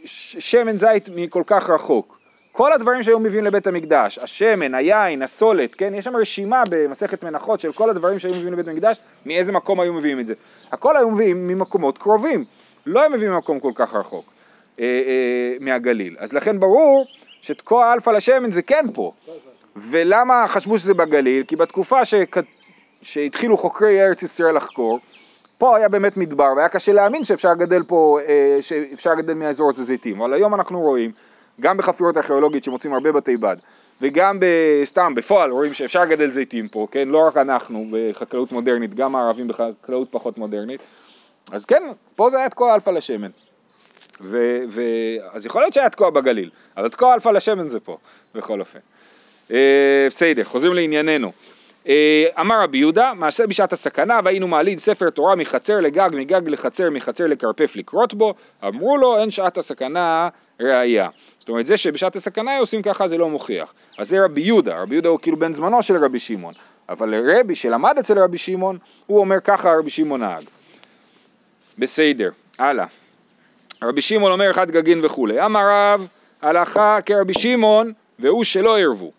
שמן 0.05 0.77
זית 0.77 1.09
מכל 1.15 1.43
כך 1.47 1.69
רחוק. 1.69 2.19
כל 2.51 2.73
הדברים 2.73 3.03
שהיו 3.03 3.19
מביאים 3.19 3.45
לבית 3.45 3.67
המקדש, 3.67 4.17
השמן, 4.17 4.73
היין, 4.73 5.21
הסולת, 5.21 5.75
כן? 5.75 5.93
יש 5.93 6.05
שם 6.05 6.15
רשימה 6.15 6.63
במסכת 6.69 7.23
מנחות 7.23 7.59
של 7.59 7.71
כל 7.71 7.89
הדברים 7.89 8.19
שהיו 8.19 8.33
מביאים 8.33 8.53
לבית 8.53 8.67
המקדש, 8.67 8.97
מאיזה 9.25 9.51
מקום 9.51 9.79
היו 9.79 9.93
מביאים 9.93 10.19
את 10.19 10.25
זה. 10.25 10.33
הכל 10.71 10.97
היו 10.97 11.09
מביאים 11.09 11.47
ממקומות 11.47 11.97
קרובים, 11.97 12.45
לא 12.85 13.05
הם 13.05 13.13
מביאים 13.13 13.31
ממקום 13.33 13.59
כל 13.59 13.71
כך 13.75 13.93
רחוק 13.93 14.25
אה, 14.79 14.85
אה, 14.85 15.57
מהגליל. 15.59 16.15
אז 16.19 16.33
לכן 16.33 16.59
ברור 16.59 17.07
שתקוע 17.41 17.93
אלפא 17.93 18.09
לשמן 18.09 18.51
זה 18.51 18.61
כן 18.61 18.85
פה. 18.93 19.11
ולמה 19.75 20.45
חשבו 20.47 20.79
שזה 20.79 20.93
בגליל? 20.93 21.43
כי 21.43 21.55
בתקופה 21.55 22.05
שכ... 22.05 22.37
שהתחילו 23.01 23.57
חוקרי 23.57 24.01
ארץ 24.01 24.23
ישראל 24.23 24.55
לחקור, 24.55 24.99
פה 25.59 25.77
היה 25.77 25.89
באמת 25.89 26.17
מדבר, 26.17 26.53
והיה 26.55 26.69
קשה 26.69 26.93
להאמין 26.93 27.23
שאפשר 27.23 27.51
לגדל 27.51 27.83
פה, 27.83 28.19
אה, 28.27 28.57
שאפשר 28.61 29.11
לגדל 29.11 29.33
מהאזור 29.33 29.69
הזה 29.69 29.83
זיתים, 29.83 30.21
אבל 30.21 30.33
היום 30.33 30.55
אנחנו 30.55 30.81
רואים, 30.81 31.11
גם 31.61 31.77
בחפירות 31.77 32.17
ארכיאולוגית 32.17 32.63
שמוצאים 32.63 32.93
הרבה 32.93 33.11
בתי 33.11 33.37
בד, 33.37 33.57
וגם 34.01 34.39
סתם 34.83 35.15
בפועל 35.15 35.51
רואים 35.51 35.73
שאפשר 35.73 36.01
לגדל 36.01 36.29
זיתים 36.29 36.67
פה, 36.67 36.87
כן? 36.91 37.07
לא 37.07 37.27
רק 37.27 37.37
אנחנו 37.37 37.85
בחקלאות 37.91 38.51
מודרנית, 38.51 38.93
גם 38.93 39.15
הערבים 39.15 39.47
בחקלאות 39.47 40.07
פחות 40.11 40.37
מודרנית, 40.37 40.81
אז 41.51 41.65
כן, 41.65 41.83
פה 42.15 42.29
זה 42.29 42.37
היה 42.37 42.49
תקוע 42.49 42.75
אלפא 42.75 42.89
לשמן. 42.89 43.29
ו, 44.21 44.63
ו, 44.69 44.81
אז 45.31 45.45
יכול 45.45 45.61
להיות 45.61 45.73
שהיה 45.73 45.89
תקוע 45.89 46.09
בגליל, 46.09 46.49
אבל 46.77 46.89
תקוע 46.89 47.13
אלפא 47.13 47.29
לשמן 47.29 47.67
זה 47.67 47.79
פה, 47.79 47.97
בכל 48.35 48.59
אופן. 48.59 48.79
אה, 49.51 50.07
בסדר, 50.09 50.43
חוזרים 50.43 50.73
לענייננו. 50.73 51.31
אה, 51.89 52.25
אמר 52.39 52.61
רבי 52.63 52.77
יהודה, 52.77 53.11
מעשה 53.15 53.47
בשעת 53.47 53.73
הסכנה, 53.73 54.19
והיינו 54.23 54.47
מעלים 54.47 54.77
ספר 54.77 55.09
תורה 55.09 55.35
מחצר 55.35 55.79
לגג, 55.79 56.09
מגג 56.13 56.41
לחצר, 56.49 56.89
מחצר 56.89 57.27
לכרפף 57.27 57.75
לקרות 57.75 58.13
בו, 58.13 58.33
אמרו 58.67 58.97
לו, 58.97 59.21
אין 59.21 59.31
שעת 59.31 59.57
הסכנה 59.57 60.29
ראייה. 60.59 61.09
זאת 61.39 61.49
אומרת, 61.49 61.65
זה 61.65 61.77
שבשעת 61.77 62.15
הסכנה 62.15 62.57
עושים 62.57 62.81
ככה 62.81 63.07
זה 63.07 63.17
לא 63.17 63.29
מוכיח. 63.29 63.73
אז 63.97 64.09
זה 64.09 64.25
רבי 64.25 64.41
יהודה, 64.41 64.81
רבי 64.81 64.95
יהודה 64.95 65.09
הוא 65.09 65.19
כאילו 65.19 65.37
בן 65.37 65.53
זמנו 65.53 65.83
של 65.83 66.03
רבי 66.03 66.19
שמעון, 66.19 66.53
אבל 66.89 67.13
רבי 67.31 67.55
שלמד 67.55 67.95
אצל 67.99 68.19
רבי 68.19 68.37
שמעון, 68.37 68.77
הוא 69.07 69.19
אומר 69.19 69.39
ככה 69.43 69.69
רבי 69.79 69.89
שמעון 69.89 70.19
נהג. 70.19 70.43
בסדר, 71.77 72.29
הלאה. 72.59 72.85
רבי 73.83 74.01
שמעון 74.01 74.31
אומר 74.31 74.51
אחד 74.51 74.71
גגין 74.71 75.05
וכולי. 75.05 75.45
אמר 75.45 75.69
רב, 75.69 76.07
הלכה 76.41 76.97
כרבי 77.05 77.33
שמעון, 77.33 77.93
והוא 78.19 78.43
שלא 78.43 78.79
ערבו. 78.79 79.11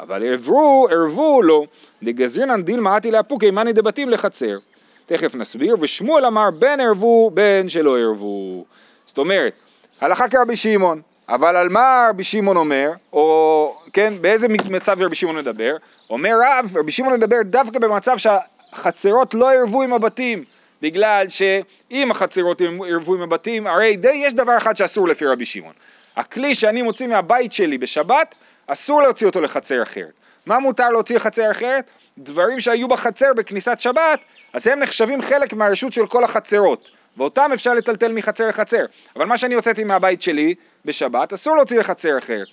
אבל 0.00 0.26
ערבו, 0.26 0.88
ערבו 0.90 1.42
לו, 1.42 1.66
דגזרינן 2.02 2.62
דילמה 2.62 2.96
עתי 2.96 3.10
לאפוקי 3.10 3.50
מאני 3.50 3.72
דבתים 3.72 4.10
לחצר. 4.10 4.58
תכף 5.06 5.34
נסביר, 5.34 5.76
ושמואל 5.80 6.26
אמר 6.26 6.50
בין 6.58 6.80
ערבו 6.80 7.30
בין 7.34 7.68
שלא 7.68 7.98
ערבו. 7.98 8.64
זאת 9.06 9.18
אומרת, 9.18 9.52
הלכה 10.00 10.28
כרבי 10.28 10.56
שמעון, 10.56 11.00
אבל 11.28 11.56
על 11.56 11.68
מה 11.68 12.06
רבי 12.10 12.24
שמעון 12.24 12.56
אומר, 12.56 12.90
או 13.12 13.76
כן, 13.92 14.14
באיזה 14.20 14.48
מצב 14.48 15.02
רבי 15.02 15.14
שמעון 15.14 15.36
מדבר? 15.36 15.76
אומר 16.10 16.34
רב, 16.44 16.76
רבי 16.76 16.92
שמעון 16.92 17.14
מדבר 17.14 17.36
דווקא 17.44 17.78
במצב 17.78 18.16
שהחצרות 18.16 19.34
לא 19.34 19.52
ערבו 19.52 19.82
עם 19.82 19.92
הבתים. 19.92 20.44
בגלל 20.82 21.28
שאם 21.28 22.10
החצרות 22.10 22.60
ערבו 22.88 23.14
עם 23.14 23.22
הבתים, 23.22 23.66
הרי 23.66 23.96
די 23.96 24.12
יש 24.12 24.34
דבר 24.34 24.56
אחד 24.56 24.76
שאסור 24.76 25.08
לפי 25.08 25.26
רבי 25.26 25.46
שמעון. 25.46 25.72
הכלי 26.16 26.54
שאני 26.54 26.82
מוציא 26.82 27.06
מהבית 27.06 27.52
שלי 27.52 27.78
בשבת, 27.78 28.34
אסור 28.66 29.02
להוציא 29.02 29.26
אותו 29.26 29.40
לחצר 29.40 29.82
אחרת. 29.82 30.12
מה 30.46 30.58
מותר 30.58 30.88
להוציא 30.90 31.16
לחצר 31.16 31.50
אחרת? 31.50 31.90
דברים 32.18 32.60
שהיו 32.60 32.88
בחצר 32.88 33.32
בכניסת 33.36 33.80
שבת, 33.80 34.20
אז 34.52 34.66
הם 34.66 34.78
נחשבים 34.78 35.22
חלק 35.22 35.52
מהרשות 35.52 35.92
של 35.92 36.06
כל 36.06 36.24
החצרות, 36.24 36.90
ואותם 37.16 37.50
אפשר 37.54 37.74
לטלטל 37.74 38.12
מחצר 38.12 38.48
לחצר. 38.48 38.84
אבל 39.16 39.24
מה 39.24 39.36
שאני 39.36 39.54
הוצאתי 39.54 39.84
מהבית 39.84 40.22
שלי 40.22 40.54
בשבת, 40.84 41.32
אסור 41.32 41.56
להוציא 41.56 41.78
לחצר 41.78 42.18
אחרת. 42.18 42.46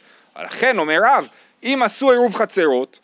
לכן 0.44 0.80
אומר 0.80 0.98
רב, 1.04 1.28
אם 1.64 1.82
עשו 1.86 2.12
עירוב 2.12 2.36
חצרות 2.36 3.00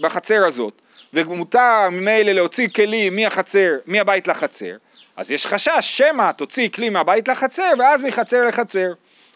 בחצר 0.00 0.46
הזאת, 0.46 0.72
ומותר 1.14 1.88
ממילא 1.90 2.32
להוציא 2.32 2.68
כלים 2.68 3.16
מהחצר, 3.16 3.70
מהבית 3.86 4.28
לחצר, 4.28 4.76
אז 5.16 5.30
יש 5.30 5.46
חשש 5.46 5.78
שמא 5.80 6.32
תוציא 6.32 6.68
כלי 6.68 6.90
מהבית 6.90 7.28
לחצר 7.28 7.72
ואז 7.78 8.00
מחצר 8.00 8.44
לחצר. 8.44 8.92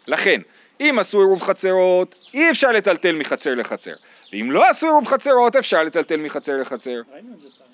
לכן, 0.06 0.40
אם 0.80 0.96
עשו 1.00 1.18
עירוב 1.18 1.42
חצרות, 1.42 2.14
אי 2.34 2.50
אפשר 2.50 2.72
לטלטל 2.72 3.12
מחצר 3.16 3.54
לחצר. 3.54 3.92
ואם 4.32 4.50
לא 4.50 4.70
עשו 4.70 4.86
עירוב 4.86 5.06
חצרות 5.06 5.56
אפשר 5.56 5.82
לטלטל 5.84 6.16
מחצר 6.16 6.60
לחצר. 6.60 7.00
ראינו 7.12 7.28
את 7.34 7.40
זה 7.40 7.48
פעם, 7.58 7.66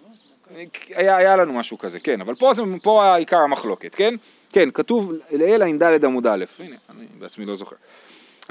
לא? 0.56 0.96
היה, 0.96 1.16
היה 1.16 1.36
לנו 1.36 1.52
משהו 1.52 1.78
כזה, 1.78 2.00
כן, 2.00 2.20
אבל 2.20 2.34
פה, 2.34 2.54
זה- 2.54 2.62
פה 2.82 3.04
העיקר 3.04 3.36
המחלוקת, 3.38 3.94
כן? 3.94 4.14
כן, 4.52 4.68
כתוב 4.74 5.12
לעיל 5.32 5.62
ע"ד 5.62 6.04
עמוד 6.04 6.26
א', 6.26 6.44
הנה, 6.60 6.76
אני 6.90 7.06
בעצמי 7.18 7.44
לא 7.44 7.56
זוכר. 7.56 7.76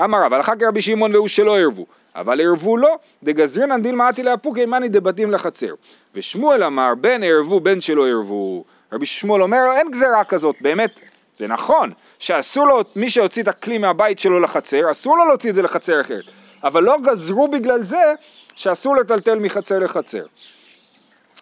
אמר 0.04 0.24
רב, 0.24 0.34
הלכה 0.34 0.56
כרבי 0.56 0.82
שמעון 0.82 1.16
והוא 1.16 1.28
שלא 1.28 1.58
ערבו, 1.60 1.86
אבל 2.16 2.42
ערבו 2.42 2.78
לו, 2.78 2.90
דגזרינן 3.24 3.82
דילמאתי 3.82 4.24
לאפוקי 4.24 4.66
מאני 4.66 4.88
דבתים 4.90 5.32
לחצר. 5.32 5.74
ושמואל 6.16 6.64
אמר, 6.64 6.94
בין 7.02 7.24
ערבו 7.24 7.60
בין 7.60 7.82
שלא 7.82 8.08
ערבו. 8.08 8.64
רבי 8.94 9.06
שמואל 9.06 9.42
אומר, 9.42 9.58
אין 9.78 9.92
גזרה 9.92 10.24
כזאת, 10.24 10.56
באמת, 10.62 11.00
זה 11.40 11.48
נכון, 11.48 11.92
שאסור 12.20 12.68
לו, 12.68 12.82
מי 12.96 13.10
שהוציא 13.10 13.44
את 13.44 13.48
הכלי 13.48 13.78
מהבית 13.78 14.20
שלו 14.20 14.40
לחצר, 14.40 14.92
אסור 14.92 15.18
לו 15.18 15.26
להוציא 15.28 15.50
את 15.50 15.56
זה 15.56 15.62
לחצר 15.62 16.02
אחרת. 16.02 16.24
אבל 16.64 16.84
לא 16.84 16.98
גזרו 17.02 17.48
בגלל 17.48 17.82
זה 17.82 18.14
שאסור 18.56 18.96
לטלטל 18.96 19.40
מחצר 19.40 19.80
לחצר. 19.80 20.26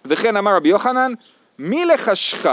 וכן 0.06 0.38
אמר 0.38 0.56
רבי 0.56 0.70
יוחנן, 0.70 1.14
מי 1.60 1.86
לחשך? 1.86 2.46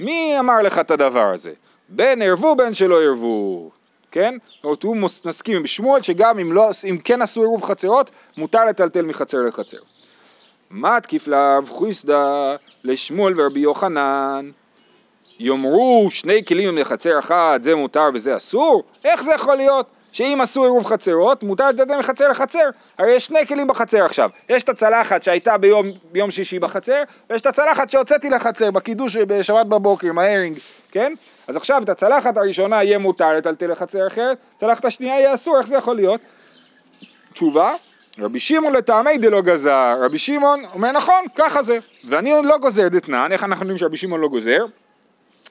מי 0.00 0.38
אמר 0.38 0.62
לך 0.62 0.78
את 0.78 0.90
הדבר 0.90 1.26
הזה? 1.26 1.52
בין 1.88 2.22
ערבו 2.22 2.56
בין 2.56 2.74
שלא 2.74 3.02
ערבו, 3.02 3.70
כן? 4.10 4.34
זאת 4.44 4.64
אומרת, 4.64 4.82
הוא 4.82 4.96
מסכים 4.96 5.56
עם 5.56 5.66
שמואל 5.66 6.02
שגם 6.02 6.38
אם, 6.38 6.52
לא, 6.52 6.70
אם 6.90 6.98
כן 7.04 7.22
עשו 7.22 7.40
עירוב 7.40 7.64
חצרות, 7.64 8.10
מותר 8.36 8.64
לטלטל 8.64 9.02
מחצר 9.02 9.38
לחצר. 9.38 9.78
מה 10.70 11.00
תקיף 11.00 11.28
לאו 11.28 11.66
חויסדא 11.66 12.56
לשמואל 12.84 13.40
ורבי 13.40 13.60
יוחנן? 13.60 14.50
יאמרו 15.38 16.08
שני 16.10 16.44
כלים 16.44 16.68
הם 16.68 16.78
לחצר 16.78 17.18
אחת, 17.18 17.62
זה 17.62 17.74
מותר 17.74 18.08
וזה 18.14 18.36
אסור? 18.36 18.82
איך 19.04 19.22
זה 19.22 19.32
יכול 19.32 19.56
להיות? 19.56 19.86
שאם 20.12 20.38
עשו 20.42 20.62
עירוב 20.62 20.86
חצרות, 20.86 21.42
מותר 21.42 21.68
לטלטל 21.68 21.98
מחצר 21.98 22.28
לחצר. 22.28 22.70
הרי 22.98 23.12
יש 23.12 23.26
שני 23.26 23.46
כלים 23.46 23.66
בחצר 23.66 24.04
עכשיו. 24.04 24.30
יש 24.48 24.62
את 24.62 24.68
הצלחת 24.68 25.22
שהייתה 25.22 25.58
ביום, 25.58 25.86
ביום 26.12 26.30
שישי 26.30 26.58
בחצר, 26.58 27.02
ויש 27.30 27.40
את 27.40 27.46
הצלחת 27.46 27.90
שהוצאתי 27.90 28.30
לחצר 28.30 28.70
בקידוש 28.70 29.16
בשבת 29.16 29.66
בבוקר 29.66 30.08
עם 30.08 30.18
ההרינג, 30.18 30.58
כן? 30.90 31.12
אז 31.48 31.56
עכשיו 31.56 31.82
את 31.82 31.88
הצלחת 31.88 32.36
הראשונה 32.36 32.82
יהיה 32.82 32.98
מותר 32.98 33.32
לטלטל 33.32 33.70
לחצר 33.70 34.06
אחרת, 34.06 34.38
הצלחת 34.56 34.84
השנייה 34.84 35.14
יהיה 35.14 35.34
אסור, 35.34 35.58
איך 35.58 35.66
זה 35.66 35.76
יכול 35.76 35.96
להיות? 35.96 36.20
תשובה, 37.32 37.74
רבי 38.18 38.40
שמעון 38.40 38.72
לטעמי 38.72 39.18
דלא 39.18 39.40
גזר, 39.40 39.96
רבי 40.00 40.18
שמעון 40.18 40.64
אומר 40.74 40.92
נכון, 40.92 41.24
ככה 41.34 41.62
זה, 41.62 41.78
ואני 42.08 42.32
לא 42.44 42.58
גוזר 42.58 42.88
דתנן, 42.88 43.28
איך 43.32 43.44
אנחנו 43.44 43.64
יודעים 43.64 43.78
שרבי 43.78 43.96
שמעון 43.96 44.20
לא 44.20 44.28
גוזר? 44.28 44.64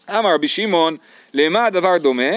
אמר 0.09 0.33
רבי 0.33 0.47
שמעון, 0.47 0.97
למה 1.33 1.65
הדבר 1.65 1.97
דומה? 1.97 2.31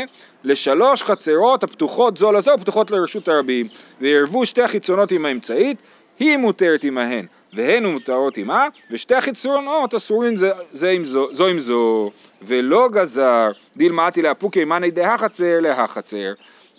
לשלוש 0.44 1.02
חצרות 1.02 1.64
הפתוחות 1.64 2.16
זו 2.16 2.32
לזו 2.32 2.50
ופתוחות 2.58 2.90
לרשות 2.90 3.28
הרבים, 3.28 3.66
וערבו 4.00 4.46
שתי 4.46 4.62
החיצונות 4.62 5.12
עם 5.12 5.26
האמצעית, 5.26 5.78
היא 6.18 6.36
מותרת 6.36 6.84
עמהן, 6.84 7.26
והן 7.52 7.86
מותרות 7.86 8.36
עמה, 8.36 8.68
ושתי 8.90 9.14
החיצונות 9.14 9.94
אסורים 9.94 10.36
זה, 10.36 10.50
זה 10.72 10.90
עם 10.90 11.04
זו, 11.04 11.28
זו 11.32 11.46
עם 11.46 11.58
זו, 11.58 12.10
ולא 12.42 12.88
גזר, 12.92 13.48
דילמאתי 13.76 14.22
לאפוקי 14.22 14.64
מאני 14.64 14.90
דהחצר 14.90 15.60
להחצר, 15.60 16.32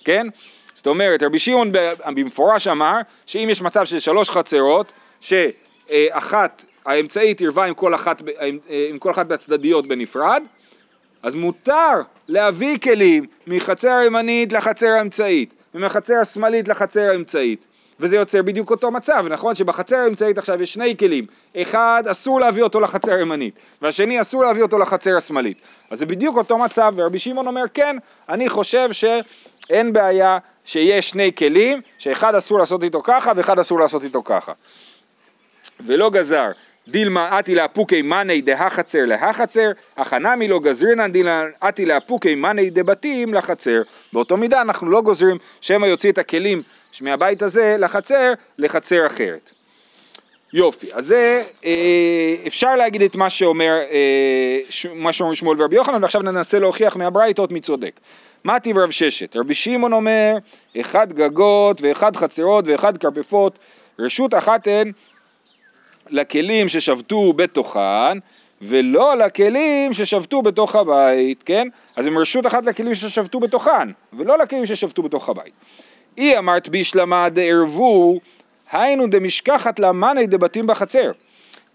כן? 0.06 0.28
זאת 0.74 0.88
אומרת, 0.88 1.24
רבי 1.24 1.40
שמעון 1.40 1.72
במפורש 2.06 2.68
אמר 2.68 2.96
שאם 3.26 3.48
יש 3.52 3.62
מצב 3.62 3.86
של 3.86 4.00
שלוש 4.00 4.30
חצרות, 4.30 4.92
שאחת, 5.22 6.66
האמצעית 6.86 7.42
ערבה 7.42 7.66
עם 7.66 7.74
כל 7.74 7.96
אחת, 7.96 8.22
ב- 8.22 8.30
עם 8.90 9.00
כל 9.00 9.12
אחת 9.12 9.30
מהצדדיות 9.30 9.88
בנפרד, 9.88 10.44
אז 11.24 11.36
מותר 11.36 12.02
להביא 12.28 12.78
כלים 12.78 13.26
מחצר 13.48 13.92
הימנית 13.92 14.54
לחצר 14.54 14.88
האמצעית, 14.88 15.54
ומחצר 15.76 16.16
השמאלית 16.22 16.68
לחצר 16.68 17.02
האמצעית. 17.02 17.68
וזה 18.00 18.16
יוצר 18.16 18.42
בדיוק 18.42 18.72
אותו 18.72 18.92
מצב, 18.92 19.26
נכון? 19.30 19.56
שבחצר 19.56 19.96
האמצעית 19.96 20.38
עכשיו 20.38 20.62
יש 20.62 20.74
שני 20.74 20.98
כלים, 20.98 21.26
אחד 21.56 22.04
אסור 22.12 22.40
להביא 22.40 22.64
אותו 22.64 22.80
לחצר 22.80 23.12
הימנית, 23.12 23.54
והשני 23.82 24.22
אסור 24.22 24.44
להביא 24.44 24.64
אותו 24.64 24.78
לחצר 24.78 25.18
השמאלית. 25.18 25.58
אז 25.92 26.00
זה 26.00 26.06
בדיוק 26.06 26.38
אותו 26.38 26.58
מצב, 26.58 26.94
ורבי 26.96 27.20
שמעון 27.20 27.48
אומר, 27.48 27.64
כן, 27.74 27.98
אני 28.30 28.50
חושב 28.50 28.90
שאין 28.92 29.94
בעיה 29.94 30.38
שיש 30.66 31.10
שני 31.10 31.32
כלים, 31.38 31.82
שאחד 31.98 32.36
אסור 32.36 32.60
לעשות 32.60 32.84
איתו 32.84 33.02
ככה 33.04 33.32
ואחד 33.36 33.60
אסור 33.60 33.80
לעשות 33.80 34.04
איתו 34.04 34.24
ככה. 34.24 34.52
ולא 35.86 36.10
גזר, 36.10 36.52
דילמה 36.88 37.40
אתי 37.40 37.56
לאפוקי 37.56 38.02
מאני 38.02 38.42
דהחצר 38.42 39.06
להחצר, 39.06 39.72
החנמי 39.98 40.48
לא 40.48 40.60
גזרינן 40.60 41.12
דילמה 41.12 41.44
אתי 41.70 41.86
לאפוקי 41.86 42.36
מאני 42.36 42.70
דבתים 42.70 43.34
לחצר. 43.34 43.82
באותו 44.14 44.38
מידה 44.38 44.62
אנחנו 44.62 44.90
לא 44.90 45.02
גוזרים 45.02 45.38
שמא 45.62 45.86
יוציא 45.86 46.12
את 46.12 46.18
הכלים 46.18 46.64
מהבית 47.02 47.42
הזה 47.42 47.76
לחצר, 47.80 48.34
לחצר 48.58 49.08
אחרת. 49.08 49.52
יופי, 50.54 50.88
אז 50.94 51.06
זה, 51.06 51.44
אה, 51.66 52.36
אפשר 52.48 52.76
להגיד 52.76 53.02
את 53.02 53.16
מה 53.16 53.30
שאומר, 53.30 53.78
אה, 53.92 54.60
מה 54.96 55.14
שאומר 55.14 55.34
שמואל 55.34 55.62
ורבי 55.62 55.76
יוחנן, 55.76 56.02
ועכשיו 56.02 56.22
ננסה 56.22 56.60
להוכיח 56.60 56.96
מהברייתות 56.96 57.52
מי 57.52 57.62
צודק. 57.62 58.00
מה 58.44 58.60
טיב 58.60 58.78
רב 58.78 58.92
ששת? 58.92 59.36
רבי 59.36 59.54
שמעון 59.54 59.94
אומר, 59.94 60.34
אחד 60.82 61.14
גגות 61.14 61.82
ואחד 61.82 62.16
חצרות 62.16 62.66
ואחד 62.68 62.98
כרפפות, 62.98 63.60
רשות 64.00 64.34
אחת 64.34 64.68
הן 64.68 64.92
לכלים 66.10 66.70
ששבתו 66.70 67.34
בתוכן, 67.34 68.18
ולא 68.62 69.18
לכלים 69.18 69.94
ששבתו 69.94 70.42
בתוך 70.42 70.76
הבית, 70.76 71.44
כן? 71.44 71.68
אז 71.96 72.08
הם 72.08 72.18
רשות 72.18 72.48
אחת 72.48 72.66
לכלים 72.66 72.96
ששבתו 72.96 73.40
בתוכן, 73.40 73.90
ולא 74.14 74.38
לכלים 74.38 74.66
ששבתו 74.66 75.04
בתוך 75.04 75.30
הבית. 75.30 75.54
אי 76.18 76.38
אמרת 76.38 76.70
בישלמה 76.70 77.30
דערבו, 77.30 78.20
היינו 78.72 79.08
דמשכחת 79.08 79.80
למאני 79.80 80.28
דבתים 80.28 80.68
בחצר. 80.68 81.12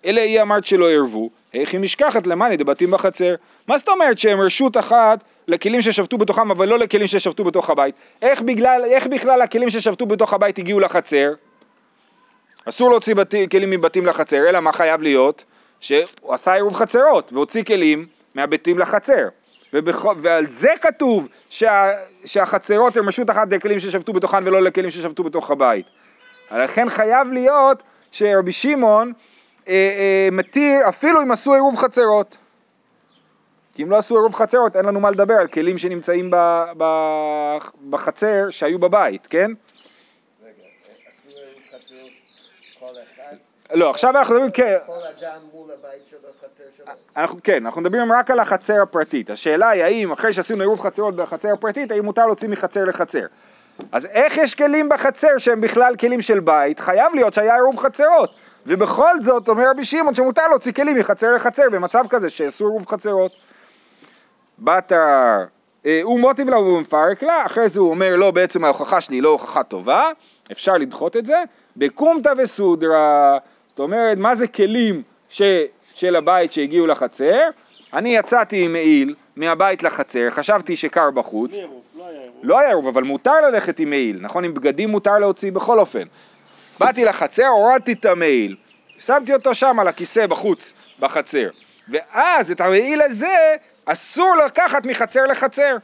אלא 0.04 0.20
אי 0.20 0.42
אמרת 0.42 0.66
שלא 0.66 0.90
ערבו, 0.90 1.30
איך 1.54 1.72
היא 1.72 1.80
משכחת 1.80 2.26
למאני 2.26 2.56
דבתים 2.56 2.90
בחצר. 2.90 3.34
מה 3.68 3.78
זאת 3.78 3.88
אומרת 3.88 4.18
שהם 4.18 4.40
רשות 4.40 4.76
אחת 4.76 5.24
לכלים 5.48 5.82
ששבתו 5.82 6.18
בתוכם, 6.18 6.50
אבל 6.50 6.68
לא 6.68 6.78
לכלים 6.78 7.06
ששבתו 7.06 7.44
בתוך 7.44 7.70
הבית? 7.70 7.94
איך, 8.22 8.42
בגלל, 8.42 8.84
איך 8.84 9.06
בכלל 9.06 9.42
הכלים 9.42 9.70
ששבתו 9.70 10.06
בתוך 10.06 10.32
הבית 10.32 10.58
הגיעו 10.58 10.80
לחצר? 10.80 11.32
אסור 12.68 12.90
להוציא 12.90 13.14
בתי, 13.14 13.48
כלים 13.48 13.70
מבתים 13.70 14.06
לחצר, 14.06 14.48
אלא 14.48 14.60
מה 14.60 14.72
חייב 14.72 15.02
להיות? 15.02 15.44
שהוא 15.80 16.04
עשה 16.28 16.52
עירוב 16.52 16.74
חצרות 16.74 17.32
והוציא 17.32 17.64
כלים 17.64 18.06
מהביתים 18.34 18.78
לחצר. 18.78 19.28
ובכ... 19.72 20.04
ועל 20.22 20.46
זה 20.46 20.70
כתוב 20.80 21.28
שה... 21.48 21.90
שהחצרות 22.24 22.96
הן 22.96 23.08
רשות 23.08 23.30
אחת 23.30 23.48
לכלים 23.50 23.80
ששבתו 23.80 24.12
בתוכן 24.12 24.46
ולא 24.46 24.62
לכלים 24.62 24.90
ששבתו 24.90 25.24
בתוך 25.24 25.50
הבית. 25.50 25.86
לכן 26.50 26.88
חייב 26.88 27.32
להיות 27.32 27.82
שרבי 28.12 28.52
שמעון 28.52 29.12
אה, 29.68 29.72
אה, 29.72 30.28
מתיר 30.32 30.88
אפילו 30.88 31.22
אם 31.22 31.30
עשו 31.30 31.54
עירוב 31.54 31.76
חצרות. 31.76 32.36
כי 33.74 33.82
אם 33.82 33.90
לא 33.90 33.96
עשו 33.96 34.14
עירוב 34.16 34.34
חצרות 34.34 34.76
אין 34.76 34.84
לנו 34.84 35.00
מה 35.00 35.10
לדבר 35.10 35.34
על 35.34 35.46
כלים 35.46 35.78
שנמצאים 35.78 36.30
ב... 36.30 36.36
ב... 36.78 36.84
בחצר 37.90 38.50
שהיו 38.50 38.78
בבית, 38.78 39.26
כן? 39.26 39.50
רגע, 40.42 40.52
עשו 41.28 41.38
להם 41.38 41.80
חצר 41.80 41.94
כל 42.80 42.86
אחד, 42.86 43.36
לא, 43.74 43.90
עכשיו 43.90 44.10
אנחנו 44.10 44.34
מדברים, 44.34 44.50
כן, 44.50 44.76
כל 44.86 44.92
אדם 44.92 45.38
מול 45.52 45.70
הבית 45.78 46.06
שלו, 46.10 46.18
חצר 46.40 46.64
שלו. 46.76 46.86
אנחנו, 47.16 47.38
כן, 47.44 47.66
אנחנו 47.66 47.80
מדברים 47.80 48.12
רק 48.12 48.30
על 48.30 48.40
החצר 48.40 48.82
הפרטית. 48.82 49.30
השאלה 49.30 49.68
היא 49.68 49.82
האם 49.84 50.12
אחרי 50.12 50.32
שעשינו 50.32 50.60
עירוב 50.60 50.80
חצרות 50.80 51.16
בחצר 51.16 51.48
הפרטית, 51.52 51.90
האם 51.90 52.04
מותר 52.04 52.26
להוציא 52.26 52.48
מחצר 52.48 52.84
לחצר. 52.84 53.26
אז 53.92 54.06
איך 54.06 54.36
יש 54.36 54.54
כלים 54.54 54.88
בחצר 54.88 55.38
שהם 55.38 55.60
בכלל 55.60 55.96
כלים 55.96 56.22
של 56.22 56.40
בית? 56.40 56.80
חייב 56.80 57.14
להיות 57.14 57.34
שהיה 57.34 57.54
עירוב 57.54 57.78
חצרות. 57.78 58.34
ובכל 58.66 59.22
זאת 59.22 59.48
אומר 59.48 59.70
רבי 59.70 59.84
שמעון 59.84 60.14
שמותר 60.14 60.48
להוציא 60.48 60.72
כלים 60.72 60.98
מחצר 60.98 61.34
לחצר 61.34 61.62
במצב 61.72 62.04
כזה 62.10 62.30
שעשו 62.30 62.64
עירוב 62.64 62.86
חצרות. 62.86 63.32
בתר, 64.58 64.96
אה, 65.86 66.00
הוא 66.02 66.20
מוטיב 66.20 66.48
לה 66.48 66.58
ומפרק 66.58 67.22
לה, 67.22 67.46
אחרי 67.46 67.68
זה 67.68 67.80
הוא 67.80 67.90
אומר 67.90 68.16
לא, 68.16 68.30
בעצם 68.30 68.64
ההוכחה 68.64 69.00
שלי 69.00 69.16
היא 69.16 69.22
לא 69.22 69.28
הוכחה 69.28 69.62
טובה, 69.62 70.10
אפשר 70.52 70.74
לדחות 70.74 71.16
את 71.16 71.26
זה, 71.26 71.42
בקומתא 71.76 72.32
וסודרא, 72.38 73.38
זאת 73.72 73.78
אומרת 73.78 74.18
מה 74.18 74.34
זה 74.34 74.46
כלים 74.46 75.02
ש, 75.28 75.42
של 75.94 76.16
הבית 76.16 76.52
שהגיעו 76.52 76.86
לחצר, 76.86 77.48
אני 77.92 78.16
יצאתי 78.16 78.64
עם 78.64 78.72
מעיל 78.72 79.14
מהבית 79.36 79.82
לחצר, 79.82 80.30
חשבתי 80.30 80.76
שקר 80.76 81.10
בחוץ, 81.10 81.54
לא 81.54 81.60
היה 82.08 82.20
עירוב. 82.20 82.40
לא 82.42 82.58
היה 82.58 82.68
עירוב, 82.68 82.88
אבל 82.88 83.02
מותר 83.02 83.40
ללכת 83.48 83.78
עם 83.78 83.90
מעיל, 83.90 84.18
נכון? 84.20 84.44
עם 84.44 84.54
בגדים 84.54 84.88
מותר 84.88 85.18
להוציא 85.18 85.52
בכל 85.52 85.78
אופן. 85.78 86.02
באתי 86.80 87.04
לחצר, 87.04 87.46
הורדתי 87.46 87.92
את 87.92 88.04
המעיל, 88.04 88.56
שמתי 88.98 89.34
אותו 89.34 89.54
שם 89.54 89.76
על 89.80 89.88
הכיסא 89.88 90.26
בחוץ, 90.26 90.72
בחצר. 91.00 91.48
ואז 91.88 92.50
את 92.50 92.60
המעיל 92.60 93.02
הזה 93.02 93.54
אסור 93.84 94.36
לקחת 94.46 94.86
מחצר 94.86 95.26
לחצר, 95.26 95.76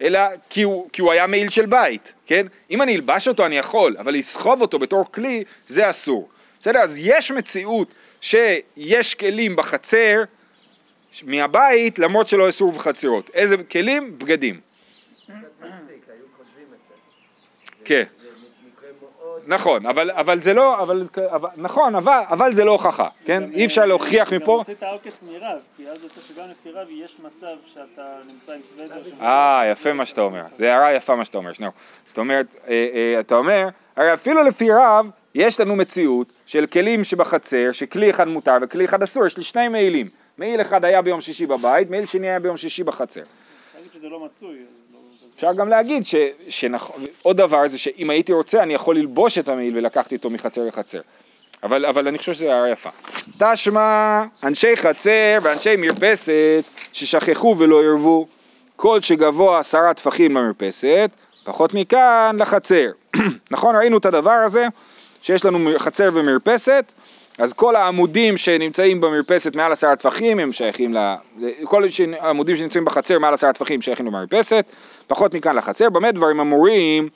אלא 0.00 0.20
כי 0.50 0.62
הוא, 0.62 0.88
כי 0.92 1.02
הוא 1.02 1.12
היה 1.12 1.26
מעיל 1.26 1.50
של 1.50 1.66
בית, 1.66 2.12
כן? 2.26 2.46
אם 2.70 2.82
אני 2.82 2.96
אלבש 2.96 3.28
אותו 3.28 3.46
אני 3.46 3.58
יכול, 3.58 3.96
אבל 3.98 4.14
לסחוב 4.14 4.60
אותו 4.60 4.78
בתור 4.78 5.04
כלי 5.12 5.44
זה 5.66 5.90
אסור. 5.90 6.28
בסדר? 6.66 6.80
אז 6.80 6.98
יש 6.98 7.30
מציאות 7.30 7.94
שיש 8.20 9.14
כלים 9.14 9.56
בחצר 9.56 10.22
מהבית 11.22 11.98
למרות 11.98 12.28
שלא 12.28 12.48
אסור 12.48 12.72
בחצרות. 12.72 13.30
איזה 13.34 13.56
כלים? 13.56 14.18
בגדים. 14.18 14.60
כן. 17.84 18.04
נכון, 19.46 19.86
אבל, 19.86 20.10
אבל 20.10 20.38
זה 20.38 20.54
לא, 20.54 20.82
אבל, 20.82 21.06
אבל, 21.30 21.48
נכון, 21.56 21.94
אבל, 21.94 22.20
אבל 22.28 22.52
זה 22.52 22.64
לא 22.64 22.70
הוכחה, 22.70 23.08
כן? 23.24 23.42
גם, 23.42 23.52
אי 23.52 23.66
אפשר 23.66 23.80
אה, 23.80 23.86
להוכיח 23.86 24.32
גם 24.32 24.36
מפה. 24.36 24.60
עשית 24.62 24.82
עוקץ 24.82 25.22
מרב, 25.22 25.58
כי 25.76 25.88
אז 25.88 26.04
יוצא 26.04 26.20
שגם 26.20 26.44
לפי 26.50 26.70
רב 26.70 26.86
יש 26.90 27.16
מצב 27.24 27.56
שאתה 27.74 28.02
נמצא 28.26 28.52
עם 28.52 28.60
סוודר. 28.62 29.02
אה, 29.20 29.62
יפה 29.72 29.92
מה 29.92 30.06
שאתה 30.06 30.20
אומר, 30.20 30.42
זה 30.58 30.72
הערה 30.72 30.94
יפה 30.94 31.16
מה 31.16 31.24
שאתה 31.24 31.38
אומר, 31.38 31.52
שנייה. 31.52 31.70
זאת 32.06 32.18
אומרת, 32.18 32.56
אה, 32.68 32.88
אה, 32.94 33.20
אתה 33.20 33.34
אומר, 33.34 33.68
הרי 33.96 34.14
אפילו 34.14 34.42
לפי 34.42 34.70
רב, 34.70 35.06
יש 35.34 35.60
לנו 35.60 35.76
מציאות 35.76 36.32
של 36.46 36.66
כלים 36.66 37.04
שבחצר, 37.04 37.72
שכלי 37.72 38.10
אחד 38.10 38.28
מותר 38.28 38.56
וכלי 38.62 38.84
אחד 38.84 39.02
אסור, 39.02 39.26
יש 39.26 39.36
לי 39.36 39.42
שני 39.42 39.68
מעילים. 39.68 40.08
מעיל 40.38 40.60
אחד 40.60 40.84
היה 40.84 41.02
ביום 41.02 41.20
שישי 41.20 41.46
בבית, 41.46 41.90
מעיל 41.90 42.06
שני 42.06 42.28
היה 42.28 42.40
ביום 42.40 42.56
שישי 42.56 42.84
בחצר. 42.84 43.22
להגיד 43.76 43.92
שזה 43.94 44.08
לא 44.08 44.20
מצוי. 44.24 44.58
אפשר 45.36 45.52
גם 45.52 45.68
להגיד 45.68 46.06
ש, 46.06 46.14
שנכון, 46.48 47.04
עוד 47.22 47.36
דבר 47.36 47.68
זה 47.68 47.78
שאם 47.78 48.10
הייתי 48.10 48.32
רוצה 48.32 48.62
אני 48.62 48.74
יכול 48.74 48.96
ללבוש 48.96 49.38
את 49.38 49.48
המעיל 49.48 49.78
ולקחת 49.78 50.12
איתו 50.12 50.30
מחצר 50.30 50.64
לחצר. 50.66 51.00
אבל, 51.62 51.86
אבל 51.86 52.08
אני 52.08 52.18
חושב 52.18 52.32
שזה 52.32 52.54
הערה 52.54 52.68
יפה. 52.68 52.90
תשמע, 53.38 54.22
אנשי 54.42 54.76
חצר 54.76 55.38
ואנשי 55.42 55.76
מרפסת 55.76 56.64
ששכחו 56.92 57.56
ולא 57.58 57.82
ערבו, 57.82 58.26
כל 58.76 59.00
שגבוה 59.00 59.58
עשרה 59.58 59.94
טפחים 59.94 60.34
במרפסת, 60.34 61.10
פחות 61.44 61.74
מכאן 61.74 62.36
לחצר. 62.38 62.86
נכון, 63.50 63.76
ראינו 63.76 63.98
את 63.98 64.06
הדבר 64.06 64.30
הזה, 64.30 64.66
שיש 65.22 65.44
לנו 65.44 65.70
חצר 65.78 66.10
ומרפסת, 66.14 66.84
אז 67.38 67.52
כל 67.52 67.76
העמודים 67.76 68.36
שנמצאים 68.36 69.00
במרפסת 69.00 69.56
מעל 69.56 69.72
עשרה 69.72 69.96
טפחים 69.96 70.38
הם 70.38 70.52
שייכים 70.52 70.94
ל... 70.94 71.14
כל 71.64 71.84
העמודים 72.20 72.56
שנמצאים 72.56 72.84
בחצר 72.84 73.18
מעל 73.18 73.34
עשרה 73.34 73.52
טפחים 73.52 73.82
שייכים 73.82 74.06
למרפסת, 74.06 74.64
פחות 75.06 75.34
מכאן 75.34 75.56
לחצר. 75.56 75.90
במה 75.90 76.12
דברים 76.12 76.40
אמורים? 76.40 77.08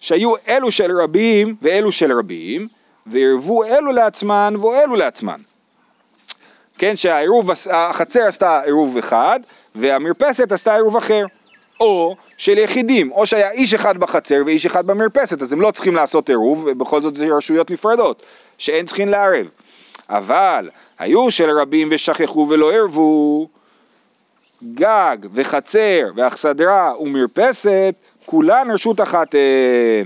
שהיו 0.00 0.34
אלו 0.48 0.70
של 0.70 1.00
רבים 1.00 1.56
ואלו 1.62 1.92
של 1.92 2.18
רבים, 2.18 2.68
וערבו 3.06 3.64
אלו 3.64 3.92
לעצמן 3.92 4.54
ואלו 4.56 4.96
לעצמן. 4.96 5.40
כן, 6.78 6.96
שהעירוב, 6.96 7.50
החצר 7.70 8.22
עשתה 8.22 8.60
עירוב 8.60 8.98
אחד, 8.98 9.40
והמרפסת 9.74 10.52
עשתה 10.52 10.74
עירוב 10.74 10.96
אחר. 10.96 11.26
או 11.80 12.16
של 12.36 12.58
יחידים, 12.58 13.12
או 13.12 13.26
שהיה 13.26 13.50
איש 13.50 13.74
אחד 13.74 13.98
בחצר 13.98 14.42
ואיש 14.46 14.66
אחד 14.66 14.86
במרפסת, 14.86 15.42
אז 15.42 15.52
הם 15.52 15.60
לא 15.60 15.70
צריכים 15.70 15.94
לעשות 15.94 16.28
עירוב, 16.28 16.64
ובכל 16.66 17.02
זאת 17.02 17.16
זה 17.16 17.26
רשויות 17.36 17.70
נפרדות, 17.70 18.22
שאין 18.58 18.86
צריכים 18.86 19.08
לערב. 19.08 19.46
אבל 20.08 20.70
היו 20.98 21.30
של 21.30 21.50
רבים 21.60 21.88
ושכחו 21.90 22.46
ולא 22.50 22.72
ערבו, 22.72 23.48
גג 24.74 25.16
וחצר 25.34 26.10
ואכסדרה 26.16 26.92
ומרפסת, 27.00 27.94
כולן 28.26 28.70
רשות 28.70 29.00
אחת. 29.00 29.34
אה, 29.34 30.02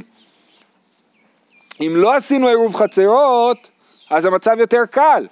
אם 1.81 1.93
לא 1.97 2.15
עשינו 2.15 2.49
עירוב 2.49 2.75
חצרות, 2.75 3.69
אז 4.11 4.27
המצב 4.27 4.57
יותר 4.59 4.83
קל. 4.91 5.27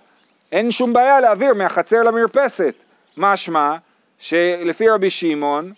אין 0.53 0.71
שום 0.71 0.93
בעיה 0.93 1.21
להעביר 1.21 1.55
מהחצר 1.55 2.03
למרפסת. 2.03 2.75
משמע 3.17 3.77
שלפי 4.19 4.89
רבי 4.89 5.11
שמעון, 5.11 5.73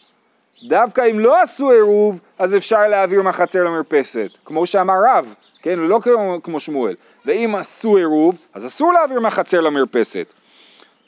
דווקא 0.69 1.03
אם 1.11 1.19
לא 1.19 1.43
עשו 1.43 1.71
עירוב, 1.71 2.21
אז 2.39 2.57
אפשר 2.57 2.87
להעביר 2.89 3.23
מהחצר 3.23 3.65
למרפסת, 3.65 4.29
כמו 4.45 4.67
שאמר 4.67 4.95
רב, 5.07 5.35
כן, 5.63 5.79
לא 5.79 6.01
כמו, 6.03 6.39
כמו 6.43 6.61
שמואל. 6.61 6.95
ואם 7.25 7.55
עשו 7.55 7.97
עירוב, 7.97 8.47
אז 8.55 8.67
אסור 8.67 8.93
להעביר 8.93 9.21
מהחצר 9.21 9.61
למרפסת. 9.61 10.27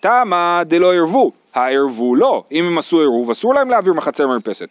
תמה 0.01 0.63
דלא 0.67 0.95
ערבו, 0.95 1.33
הערבו 1.55 2.17
לא, 2.17 2.45
אם 2.53 2.67
הם 2.67 2.79
עשו 2.79 3.01
עירוב, 3.01 3.31
אסור 3.31 3.55
להם 3.55 3.71
להעביר 3.71 3.93
מהחצר 3.93 4.25
למרפסת. 4.25 4.69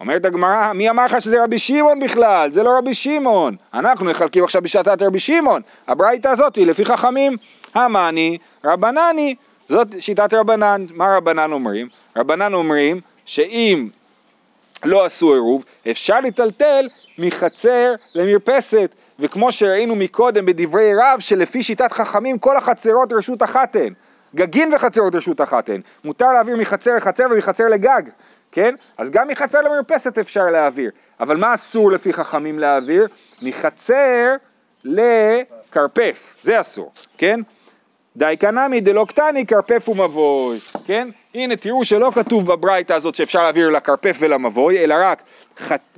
אומרת 0.00 0.24
הגמרא, 0.24 0.72
מי 0.72 0.90
אמר 0.90 1.04
לך 1.04 1.20
שזה 1.20 1.44
רבי 1.44 1.58
שמעון 1.58 2.00
בכלל? 2.00 2.50
זה 2.50 2.62
לא 2.62 2.78
רבי 2.78 2.94
שמעון. 2.94 3.56
אנחנו 3.74 4.06
מחלקים 4.06 4.44
עכשיו 4.44 4.62
בשיטת 4.62 5.02
רבי 5.02 5.18
שמעון. 5.18 5.62
הברייתא 5.88 6.28
הזאת 6.28 6.56
היא 6.56 6.66
לפי 6.66 6.84
חכמים, 6.84 7.36
המאני, 7.74 8.38
רבנני, 8.64 9.34
זאת 9.68 9.88
שיטת 10.00 10.34
רבנן. 10.34 10.86
מה 10.94 11.16
רבנן 11.16 11.52
אומרים? 11.52 11.88
רבנן 12.16 12.54
אומרים 12.54 13.00
שאם 13.26 13.88
לא 14.84 15.04
עשו 15.04 15.32
עירוב, 15.32 15.64
אפשר 15.90 16.20
לטלטל 16.20 16.88
מחצר 17.18 17.94
למרפסת. 18.14 18.90
וכמו 19.18 19.52
שראינו 19.52 19.96
מקודם 19.96 20.46
בדברי 20.46 20.90
רב, 20.94 21.20
שלפי 21.20 21.62
שיטת 21.62 21.92
חכמים 21.92 22.38
כל 22.38 22.56
החצרות 22.56 23.12
רשות 23.12 23.42
אחת 23.42 23.76
הן. 23.76 23.92
גגין 24.34 24.74
וחצרות 24.74 25.14
רשות 25.14 25.40
אחת 25.40 25.68
הן. 25.68 25.80
מותר 26.04 26.32
להעביר 26.32 26.56
מחצר 26.56 26.96
לחצר 26.96 27.26
ומחצר 27.30 27.68
לגג, 27.68 28.02
כן? 28.52 28.74
אז 28.98 29.10
גם 29.10 29.28
מחצר 29.28 29.60
למרפסת 29.60 30.18
אפשר 30.18 30.44
להעביר. 30.44 30.90
אבל 31.20 31.36
מה 31.36 31.54
אסור 31.54 31.92
לפי 31.92 32.12
חכמים 32.12 32.58
להעביר? 32.58 33.06
מחצר 33.42 34.34
לכרפף, 34.84 36.36
זה 36.42 36.60
אסור, 36.60 36.92
כן? 37.18 37.40
די 38.16 38.36
קנמי 38.40 38.80
דלא 38.80 39.06
קטני 39.08 39.46
כרפף 39.46 39.88
ומבוי, 39.88 40.58
כן? 40.86 41.08
הנה 41.34 41.56
תראו 41.56 41.84
שלא 41.84 42.10
כתוב 42.14 42.52
בברייתא 42.52 42.92
הזאת 42.92 43.14
שאפשר 43.14 43.42
להעביר 43.42 43.70
לכרפף 43.70 44.16
ולמבוי, 44.20 44.84
אלא 44.84 44.94
רק. 44.98 45.22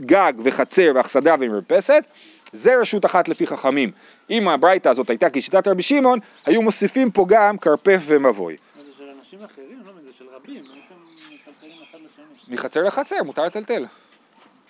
גג 0.01 0.33
וחצר 0.44 0.92
ואכסדרה 0.94 1.37
ומרפסת, 1.40 2.05
זה 2.52 2.76
רשות 2.76 3.04
אחת 3.04 3.28
לפי 3.28 3.46
חכמים. 3.46 3.90
אם 4.30 4.48
הברייתא 4.48 4.88
הזאת 4.88 5.11
הייתה 5.11 5.26
כשיטת 5.32 5.68
רבי 5.68 5.82
שמעון, 5.82 6.18
היו 6.46 6.62
מוסיפים 6.62 7.11
פה 7.11 7.26
גם 7.28 7.59
כרפף 7.59 8.02
ומבוי. 8.06 8.56
זה 8.85 8.92
של 8.98 9.04
אנשים 9.18 9.38
אחרים? 9.44 9.82
לא, 9.87 9.92
זה 10.04 10.12
של 10.12 10.24
רבים. 10.35 10.56
איך 10.56 10.64
הם 10.90 11.35
מטלטלים 11.35 11.82
אחד 11.90 11.98
לשני? 12.04 12.54
מחצר 12.54 12.82
לחצר 12.82 13.22
מותר 13.22 13.44
לטלטל, 13.44 13.87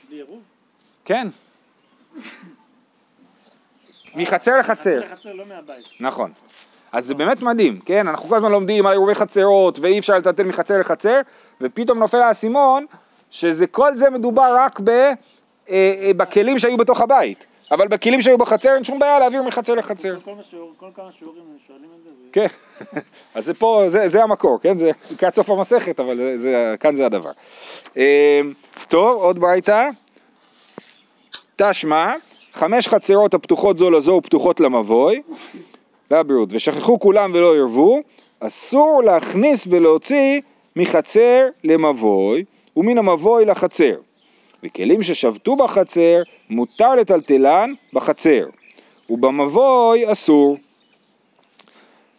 בלי 0.08 0.16
עירוב? 0.16 0.42
כן. 1.04 1.28
מחצר 4.14 4.58
לחצר. 4.58 5.00
חצר 5.00 5.12
לחצר, 5.12 5.32
לא 5.32 5.46
מהבית. 5.46 5.86
נכון. 6.00 6.32
אז 6.92 7.06
זה 7.06 7.14
באמת 7.14 7.42
מדהים, 7.42 7.80
כן? 7.80 8.08
אנחנו 8.08 8.28
כל 8.28 8.36
הזמן 8.36 8.52
לומדים 8.52 8.86
על 8.86 8.92
עירובי 8.92 9.14
חצרות 9.14 9.78
ואי 9.78 9.98
אפשר 9.98 10.18
לטלטל 10.18 10.42
מחצר 10.42 10.78
לחצר, 10.78 11.20
ופתאום 11.60 11.98
נופל 11.98 12.16
האסימון 12.16 12.86
שזה 13.30 13.66
כל 13.66 13.94
זה 13.94 14.10
מדובר 14.10 14.56
רק 14.58 14.80
ב, 14.80 14.88
אה, 14.88 15.14
אה, 15.70 16.10
בכלים 16.16 16.58
שהיו 16.58 16.76
בתוך 16.76 17.00
הבית, 17.00 17.46
אבל 17.70 17.88
בכלים 17.88 18.22
שהיו 18.22 18.38
בחצר 18.38 18.74
אין 18.74 18.84
שום 18.84 18.98
בעיה 18.98 19.18
להעביר 19.18 19.42
מחצר 19.42 19.74
לחצר. 19.74 20.16
כל 20.76 20.86
כמה 20.94 21.12
שיעורים 21.12 21.42
שואלים 21.66 21.88
את 21.98 22.04
זה. 22.04 22.10
כן, 22.32 22.46
אז 23.34 23.44
זה 23.44 23.54
פה, 23.54 23.84
זה, 23.88 24.08
זה 24.08 24.22
המקור, 24.22 24.58
כן? 24.62 24.76
זה 24.76 24.90
לקראת 25.12 25.34
סוף 25.34 25.50
המסכת, 25.50 26.00
אבל 26.00 26.20
כאן 26.80 26.94
זה 26.94 27.06
הדבר. 27.06 27.30
אה, 27.96 28.40
טוב, 28.88 29.16
עוד 29.16 29.38
ברייתא. 29.38 29.88
תשמע, 31.56 32.14
חמש 32.52 32.88
חצרות 32.88 33.34
הפתוחות 33.34 33.78
זו 33.78 33.90
לזו 33.90 34.12
ופתוחות 34.12 34.60
למבוי, 34.60 35.22
והבריאות, 36.10 36.48
ושכחו 36.52 37.00
כולם 37.00 37.30
ולא 37.34 37.56
ערבו, 37.56 38.00
אסור 38.40 39.02
להכניס 39.04 39.66
ולהוציא 39.70 40.40
מחצר 40.76 41.46
למבוי, 41.64 42.44
ומן 42.76 42.98
המבוי 42.98 43.44
לחצר. 43.44 43.94
וכלים 44.64 45.02
ששבתו 45.02 45.56
בחצר, 45.56 46.22
מותר 46.50 46.94
לטלטלן 46.94 47.72
בחצר, 47.92 48.46
ובמבוי 49.10 50.12
אסור. 50.12 50.56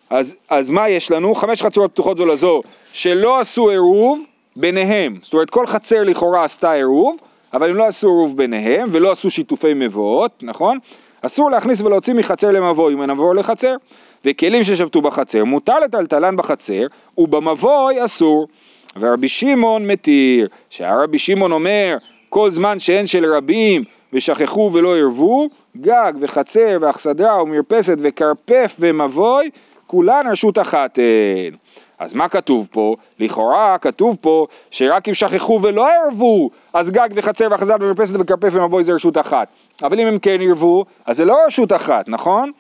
אז, 0.10 0.36
אז 0.50 0.70
מה 0.70 0.90
יש 0.90 1.12
לנו? 1.12 1.36
חמש 1.36 1.62
חצרות 1.62 1.92
פתוחות 1.92 2.18
זו 2.18 2.26
לזו 2.26 2.62
שלא 2.94 3.40
עשו 3.40 3.70
עירוב 3.70 4.20
ביניהם. 4.56 5.20
זאת 5.24 5.34
אומרת, 5.34 5.50
כל 5.50 5.68
חצר 5.68 6.04
לכאורה 6.04 6.44
עשתה 6.44 6.72
עירוב, 6.72 7.18
אבל 7.54 7.70
הם 7.70 7.76
לא 7.76 7.86
עשו 7.86 8.08
עירוב 8.08 8.38
ביניהם 8.38 8.90
ולא 8.92 9.12
עשו 9.12 9.30
שיתופי 9.30 9.74
מבואות, 9.74 10.32
נכון? 10.42 10.80
אסור 11.22 11.52
להכניס 11.52 11.82
ולהוציא 11.82 12.14
מחצר 12.14 12.52
למבוי 12.52 12.94
ומן 12.94 13.10
המבוי 13.10 13.36
לחצר. 13.36 13.76
וכלים 14.26 14.64
ששבתו 14.64 15.02
בחצר, 15.02 15.44
מותר 15.44 15.80
לטלטלן 15.80 16.36
בחצר, 16.36 16.86
ובמבוי 17.18 18.06
אסור. 18.06 18.48
ורבי 19.00 19.30
שמעון 19.30 19.88
מתיר, 19.88 20.48
שהרבי 20.70 21.20
שמעון 21.20 21.52
אומר, 21.52 21.98
כל 22.30 22.50
זמן 22.50 22.80
שאין 22.80 23.08
של 23.08 23.26
רבים 23.26 23.84
ושכחו 24.14 24.72
ולא 24.74 24.98
ערבו, 24.98 25.48
גג 25.78 26.14
וחצר 26.22 26.78
ואכסדרה 26.82 27.44
ומרפסת 27.44 27.98
וכרפף 28.00 28.76
ומבוי, 28.80 29.50
כולן 29.88 30.24
רשות 30.32 30.60
אחת 30.60 30.98
הן. 30.98 31.56
אז 32.00 32.14
מה 32.14 32.30
כתוב 32.30 32.68
פה? 32.72 32.96
לכאורה 33.20 33.78
כתוב 33.78 34.18
פה 34.22 34.48
שרק 34.72 35.08
אם 35.08 35.14
שכחו 35.14 35.60
ולא 35.64 35.88
ערבו, 35.90 36.50
אז 36.74 36.92
גג 36.92 37.10
וחצר 37.16 37.48
ואכסדרה 37.52 37.78
ומרפסת 37.82 38.16
וכרפף 38.20 38.50
ומבוי 38.54 38.84
זה 38.84 38.94
רשות 38.94 39.18
אחת. 39.18 39.48
אבל 39.84 40.00
אם 40.00 40.08
הם 40.08 40.20
כן 40.20 40.38
ערבו, 40.42 40.86
אז 41.06 41.18
זה 41.18 41.26
לא 41.26 41.38
רשות 41.48 41.74
אחת, 41.74 42.10
נכון? 42.10 42.52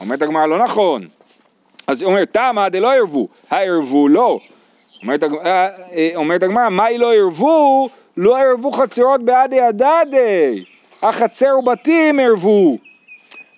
אומרת 0.00 0.22
הגמרא 0.22 0.46
לא 0.46 0.58
נכון. 0.58 1.02
אז 1.86 2.02
היא 2.02 2.06
אומרת, 2.06 2.32
תמה 2.32 2.68
דלא 2.68 2.94
ערבו, 2.94 3.28
הערבו 3.50 4.08
לא. 4.08 4.38
אומרת, 5.02 5.22
אה, 5.22 5.68
אה, 5.92 6.34
הגמרא, 6.42 6.68
מהי 6.68 6.98
לא 6.98 7.14
ערבו? 7.14 7.88
לא 8.16 8.38
ערבו 8.38 8.72
חצרות 8.72 9.22
בעדי 9.22 9.60
הדדי. 9.60 10.64
החצר 11.02 11.58
ובתים 11.58 12.20
ערבו. 12.20 12.76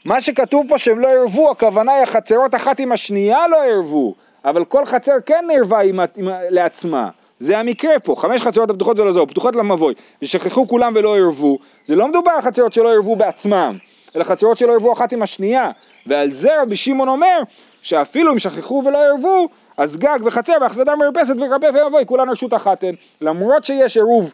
מה 0.05 0.21
שכתוב 0.21 0.67
פה 0.69 0.79
שהם 0.79 0.99
לא 0.99 1.09
ערבו, 1.09 1.51
הכוונה 1.51 1.93
היא 1.93 2.03
החצרות 2.03 2.55
אחת 2.55 2.81
עם 2.81 2.93
השנייה 2.93 3.49
לא 3.49 3.65
ערבו, 3.65 4.15
אבל 4.45 4.65
כל 4.65 4.85
חצר 4.85 5.13
כן 5.27 5.45
ערבה 5.53 5.81
עם, 5.81 6.01
עם, 6.17 6.29
לעצמה. 6.51 7.09
זה 7.39 7.59
המקרה 7.59 7.99
פה, 7.99 8.15
חמש 8.19 8.43
חצרות 8.43 8.71
הפתוחות 8.71 8.97
זו 8.97 9.05
לזו, 9.05 9.27
פתוחות 9.27 9.57
למבוי, 9.57 9.95
ושכחו 10.23 10.69
כולם 10.69 10.93
ולא 10.97 11.17
ערבו, 11.17 11.59
זה 11.87 11.97
לא 11.97 12.09
מדובר 12.09 12.31
על 12.31 12.41
חצרות 12.41 12.73
שלא 12.73 12.93
ערבו 12.93 13.17
בעצמם, 13.17 13.79
אלא 14.17 14.25
חצרות 14.25 14.59
שלא 14.59 14.73
ערבו 14.73 14.93
אחת 14.93 15.13
עם 15.13 15.23
השנייה, 15.23 15.71
ועל 16.07 16.33
זה 16.33 16.61
רבי 16.63 16.77
שמעון 16.77 17.09
אומר 17.09 17.41
שאפילו 17.83 18.33
אם 18.33 18.39
שכחו 18.39 18.83
ולא 18.87 18.99
ערבו, 18.99 19.49
אז 19.77 19.97
גג 19.97 20.19
וחצר 20.25 20.53
והחסדה 20.61 20.97
מרפסת 20.97 21.35
ורבה 21.39 21.69
ומבוי 21.75 22.07
כולן 22.07 22.29
רשות 22.29 22.55
אחת 22.55 22.85
הן. 22.85 22.95
למרות 23.21 23.65
שיש 23.65 23.97
עירוב 23.97 24.33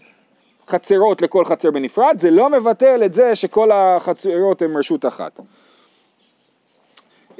חצרות 0.68 1.22
לכל 1.22 1.44
חצר 1.44 1.70
בנפרד, 1.70 2.16
זה 2.18 2.30
לא 2.30 2.50
מבטל 2.50 3.04
את 3.04 3.14
זה 3.14 3.34
שכל 3.34 3.70
החצרות 3.72 4.62
הן 4.62 4.76
רשות 4.76 5.06
אחת. 5.06 5.40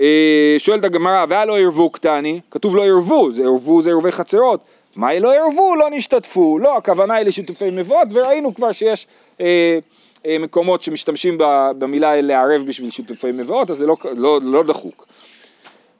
אה, 0.01 0.55
שואלת 0.59 0.85
הגמרא, 0.85 1.27
והיה 1.29 1.45
לא 1.45 1.59
ערבו 1.59 1.91
קטני, 1.91 2.41
כתוב 2.51 2.77
לא 2.77 2.85
ערבו, 2.85 3.33
זה 3.33 3.43
ערבו 3.43 3.83
זה 3.83 3.91
ערבי 3.91 4.13
חצרות, 4.13 4.61
מה 4.97 5.19
לא 5.19 5.35
ערבו? 5.35 5.77
לא 5.77 5.89
נשתתפו, 5.91 6.59
לא, 6.59 6.77
הכוונה 6.77 7.15
היא 7.15 7.27
לשיתופי 7.27 7.71
מבואות, 7.71 8.09
וראינו 8.13 8.55
כבר 8.55 8.73
שיש 8.73 9.07
אה, 9.41 9.79
אה, 10.27 10.37
מקומות 10.39 10.83
שמשתמשים 10.83 11.39
במילה 11.79 12.21
לערב 12.21 12.63
בשביל 12.67 12.91
שיתופי 12.91 13.33
מבואות, 13.33 13.71
אז 13.71 13.77
זה 13.77 13.87
לא, 13.87 13.97
לא, 14.17 14.41
לא 14.43 14.63
דחוק. 14.63 15.07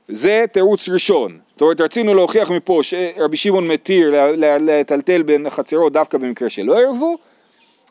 זה 0.09 0.45
תירוץ 0.53 0.89
ראשון, 0.89 1.39
זאת 1.53 1.61
אומרת 1.61 1.81
רצינו 1.81 2.15
להוכיח 2.15 2.51
מפה 2.51 2.81
שרבי 2.83 3.37
שמעון 3.37 3.69
מתיר 3.69 4.15
לטלטל 4.37 5.23
בין 5.23 5.47
החצרות 5.47 5.93
דווקא 5.93 6.19
במקרה 6.19 6.51
שלא 6.51 6.81
ערבו, 6.81 7.17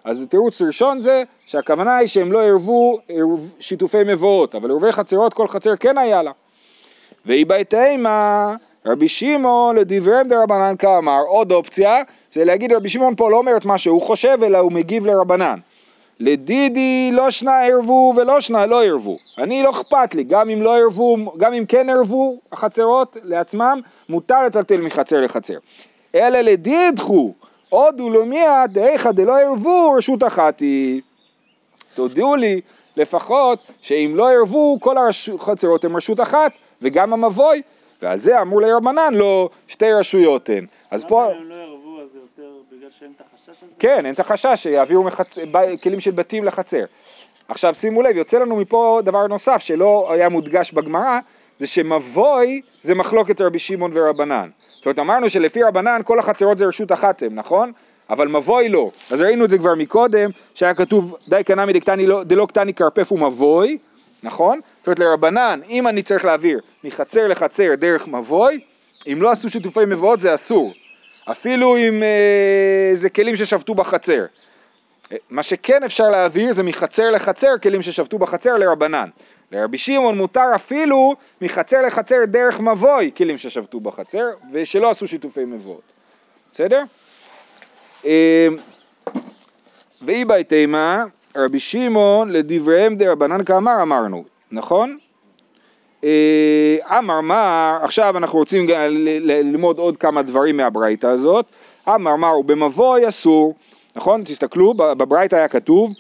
אז 0.04 0.26
תירוץ 0.30 0.62
ראשון 0.62 1.00
זה 1.00 1.24
שהכוונה 1.46 1.98
היא 1.98 2.08
שהם 2.08 2.32
לא 2.32 2.44
ערבו 2.44 3.00
שיתופי 3.60 4.04
מבואות, 4.06 4.56
אבל 4.56 4.72
ערבי 4.72 4.92
חצרות 4.92 5.34
כל 5.34 5.48
חצר 5.48 5.76
כן 5.76 5.98
היה 5.98 6.24
לה. 6.24 6.32
ואי 7.26 7.46
בהתאמה 7.46 8.56
רבי 8.86 9.08
שמעון 9.08 9.76
לדבריהם 9.76 10.28
דרבנן 10.28 10.76
כאמר, 10.80 11.22
עוד 11.28 11.52
אופציה 11.52 12.02
זה 12.34 12.46
להגיד 12.46 12.74
רבי 12.74 12.90
שמעון 12.90 13.16
פה 13.16 13.30
לא 13.30 13.38
אומר 13.38 13.58
את 13.58 13.66
מה 13.66 13.78
שהוא 13.78 14.02
חושב 14.02 14.38
אלא 14.44 14.58
הוא 14.58 14.72
מגיב 14.72 15.06
לרבנן. 15.06 15.60
לדידי 16.20 17.10
לא 17.14 17.32
שנה 17.32 17.66
ערבו 17.66 18.14
ולא 18.18 18.42
שנה 18.42 18.66
לא 18.66 18.84
ערבו. 18.84 19.18
אני 19.38 19.64
לא 19.64 19.70
אכפת 19.70 20.16
לי, 20.16 20.24
גם 20.24 20.50
אם 20.50 20.62
לא 20.62 20.78
ערבו, 20.78 21.18
גם 21.38 21.54
אם 21.54 21.66
כן 21.66 21.90
ערבו 21.90 22.38
החצרות 22.52 23.18
לעצמם, 23.24 23.82
מותר 24.10 24.44
לטלטל 24.44 24.82
מחצר 24.82 25.22
לחצר. 25.22 25.58
אלא 26.16 26.42
לדידחו, 26.42 27.34
עוד 27.70 28.00
ולמיע 28.02 28.66
דאיכא 28.66 29.12
דלא 29.12 29.40
ערבו 29.40 29.92
רשות 29.98 30.24
אחת 30.24 30.60
היא. 30.60 31.02
תודיעו 31.96 32.36
לי 32.36 32.62
לפחות 32.98 33.60
שאם 33.82 34.14
לא 34.16 34.30
ערבו 34.32 34.78
כל 34.82 34.96
החצרות 34.98 35.86
הן 35.86 35.96
רשות 35.96 36.22
אחת 36.22 36.52
וגם 36.82 37.14
המבוי 37.14 37.62
ועל 38.02 38.20
זה 38.20 38.42
אמרו 38.42 38.60
לרבנן 38.60 39.14
לא 39.14 39.50
שתי 39.68 39.92
רשויות 39.92 40.50
הן. 40.50 40.66
אז 40.92 41.04
פה... 41.04 41.26
הם 41.26 41.50
לא 41.50 41.56
ערבו 41.56 42.02
אז 42.02 42.12
זה 42.12 42.20
יותר 42.20 42.52
בגלל 42.72 42.90
שאין 42.90 43.12
את 43.16 43.22
החשש 43.22 43.47
הזה? 43.47 43.47
כן, 43.80 44.06
אין 44.06 44.13
את 44.13 44.20
החשש 44.20 44.56
שיעבירו 44.56 45.04
מחצ... 45.04 45.38
כלים 45.84 46.00
של 46.00 46.12
בתים 46.12 46.43
לחצר. 46.43 46.84
עכשיו 47.48 47.76
שימו 47.76 48.02
לב, 48.02 48.17
יוצא 48.17 48.39
לנו 48.39 48.56
מפה 48.56 49.00
דבר 49.04 49.28
נוסף 49.28 49.58
שלא 49.58 50.08
היה 50.12 50.30
מודגש 50.30 50.72
בגמרא, 50.72 51.20
זה 51.60 51.67
שמבוי 51.67 52.62
זה 52.84 52.96
מחלוקת 52.96 53.41
רבי 53.41 53.60
שמעון 53.60 53.91
ורבנן. 53.93 54.50
זאת 54.76 54.86
אומרת 54.86 55.00
אמרנו 55.00 55.30
שלפי 55.30 55.63
רבנן 55.63 56.02
כל 56.06 56.20
החצרות 56.20 56.58
זה 56.58 56.65
רשות 56.65 56.91
אחת 56.91 57.24
הם, 57.24 57.36
נכון? 57.36 57.72
אבל 58.10 58.28
מבוי 58.28 58.70
לא. 58.70 58.91
אז 59.12 59.22
ראינו 59.22 59.46
את 59.46 59.50
זה 59.50 59.58
כבר 59.58 59.76
מקודם, 59.76 60.30
שהיה 60.54 60.74
כתוב 60.74 61.17
די 61.28 61.43
קנמי 61.46 61.74
לא, 61.98 62.24
דלא 62.24 62.46
קטני 62.46 62.74
כרפף 62.74 63.12
ומבוי, 63.12 63.78
נכון? 64.24 64.60
זאת 64.78 64.88
אומרת 64.88 65.00
לרבנן, 65.00 65.60
אם 65.70 65.88
אני 65.88 66.04
צריך 66.04 66.26
להעביר 66.26 66.60
מחצר 66.84 67.28
לחצר 67.28 67.76
דרך 67.76 68.08
מבוי, 68.08 68.60
אם 69.08 69.22
לא 69.22 69.32
עשו 69.32 69.50
שיתופי 69.50 69.86
מבואות 69.88 70.22
זה 70.22 70.36
אסור. 70.36 70.74
אפילו 71.32 71.78
אם 71.78 72.04
אה, 72.04 72.92
זה 72.94 73.10
כלים 73.10 73.36
ששבתו 73.36 73.76
בחצר. 73.76 74.26
מה 75.30 75.44
שכן 75.44 75.84
אפשר 75.84 76.10
להעביר 76.10 76.54
זה 76.54 76.63
מחצר 76.63 77.10
לחצר 77.12 77.58
כלים 77.63 77.82
ששבתו 77.82 78.18
בחצר 78.18 78.58
לרבנן. 78.58 79.10
לרבי 79.52 79.78
שמעון 79.78 80.18
מותר 80.18 80.56
אפילו 80.56 81.16
מחצר 81.42 81.82
לחצר 81.82 82.26
דרך 82.28 82.60
מבוי 82.60 83.12
כלים 83.18 83.38
ששבתו 83.38 83.80
בחצר 83.80 84.26
ושלא 84.54 84.90
עשו 84.90 85.08
שיתופי 85.08 85.46
מבואות. 85.46 85.82
בסדר? 86.54 86.84
אה, 88.06 88.48
ואי 90.02 90.26
בהתאמה 90.26 91.06
רבי 91.38 91.60
שמעון 91.60 92.30
לדבריהם 92.30 92.96
דרבנן 92.96 93.44
כאמר 93.46 93.82
אמרנו, 93.82 94.26
נכון? 94.52 94.98
אה, 96.04 96.98
אמר 96.98 97.22
מר, 97.22 97.78
עכשיו 97.82 98.18
אנחנו 98.18 98.40
רוצים 98.40 98.68
ללמוד 99.22 99.78
עוד 99.78 99.98
כמה 99.98 100.22
דברים 100.22 100.58
מהברייתא 100.58 101.08
הזאת, 101.08 101.46
אמר 101.90 102.16
מר 102.16 102.42
במבוי 102.46 103.08
אסור, 103.08 103.56
נכון? 103.96 104.22
תסתכלו, 104.24 104.74
בברייתא 104.74 105.36
היה 105.36 105.48
כתוב 105.48 105.94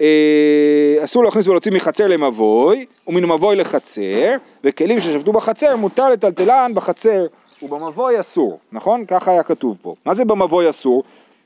אה, 0.00 1.04
אסור 1.04 1.24
להכניס 1.24 1.48
ולהוציא 1.48 1.72
מחצר 1.72 2.06
למבוי 2.06 2.86
ומן 3.06 3.24
מבוי 3.24 3.56
לחצר 3.56 4.36
וכלים 4.64 5.00
ששבתו 5.00 5.32
בחצר 5.32 5.76
מותר 5.76 6.08
לטלטלן 6.08 6.72
בחצר 6.74 7.26
ובמבוי 7.62 8.20
אסור, 8.20 8.58
נכון? 8.72 9.04
ככה 9.06 9.30
היה 9.30 9.42
כתוב 9.42 9.76
פה. 9.82 9.94
מה 10.06 10.14
זה 10.14 10.24
במבוי 10.24 10.70
אסור? 10.70 11.02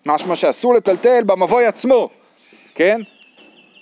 משמע 0.07 0.37
שאסור 0.37 0.75
לטלטל 0.75 1.23
במבוי 1.27 1.67
עצמו, 1.67 2.09
כן? 2.75 3.01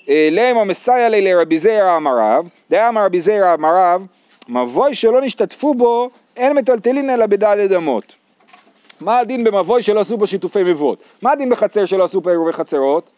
אה, 0.09 0.29
למה 0.33 0.65
מסייע 0.65 1.09
לי 1.09 1.21
לרבי 1.21 1.59
זיירא 1.59 1.97
אמריו, 1.97 2.45
דאמר 2.71 3.05
רבי 3.05 3.21
זיירא 3.21 3.55
אמריו, 3.55 4.03
מבוי 4.49 4.95
שלא 4.95 5.21
נשתתפו 5.21 5.75
בו, 5.75 6.11
אין 6.37 6.53
מטלטלין 6.53 7.11
אלא 7.11 7.27
בדלת 7.27 7.73
אמות. 7.73 8.15
מה 9.01 9.19
הדין 9.19 9.45
במבוי 9.45 9.83
שלא 9.83 10.01
עשו 10.01 10.17
בו 10.17 10.27
שיתופי 10.27 10.63
מבואות? 10.63 10.99
מה 11.23 11.33
הדין 11.33 11.51
בחצר 11.51 11.85
שלא 11.85 12.05
עשו 12.05 12.23
פה 12.23 12.31
עירובי 12.31 12.53
חצרות? 12.53 13.11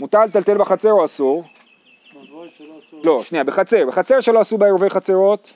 מותר 0.00 0.24
לטלטל 0.24 0.58
בחצר 0.58 0.90
או 0.90 1.04
אסור? 1.04 1.44
לא, 3.04 3.22
שנייה, 3.22 3.44
בחצר, 3.44 3.86
בחצר 3.86 4.20
שלא 4.20 4.40
עשו 4.40 4.58
בה 4.58 4.66
עירובי 4.66 4.90
חצרות? 4.90 5.52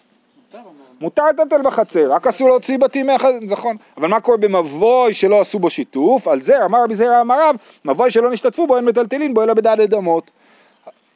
מותר 1.00 1.22
לטלטל 1.28 1.62
בחצר, 1.62 2.12
רק 2.12 2.26
אסור 2.26 2.48
להוציא 2.48 2.78
בתים 2.78 3.06
מהחצר, 3.06 3.28
נכון. 3.42 3.76
אבל 3.96 4.08
מה 4.08 4.20
קורה 4.20 4.36
במבוי 4.36 5.14
שלא 5.14 5.40
עשו 5.40 5.58
בו 5.58 5.70
שיתוף? 5.70 6.28
על 6.28 6.40
זה 6.40 6.64
אמר 6.64 6.84
רבי 6.84 6.94
זיירא 6.94 7.20
אמריו, 7.20 7.54
מבוי 7.84 8.10
שלא 8.10 8.30
נשתתפו 8.30 8.66
בו 8.66 8.76
אין 8.76 8.84
מטלטלין 8.84 9.34
בו 9.34 9.42
אלא 9.42 9.54
בדלת 9.54 9.94
אמות. 9.94 10.30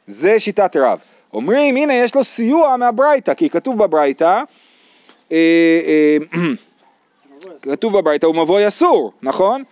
זה 0.07 0.39
שיטת 0.39 0.75
רב. 0.75 0.99
אומרים 1.33 1.75
הנה 1.75 1.93
יש 1.93 2.15
לו 2.15 2.23
סיוע 2.23 2.77
מהברייתא, 2.77 3.33
כי 3.33 3.49
כתוב 3.49 3.83
בברייתא, 3.83 4.41
אה, 5.31 5.37
אה, 5.37 6.17
כתוב 7.71 7.97
בברייתא 7.97 8.25
הוא 8.25 8.35
מבוי 8.35 8.67
אסור, 8.67 9.11
נכון? 9.21 9.63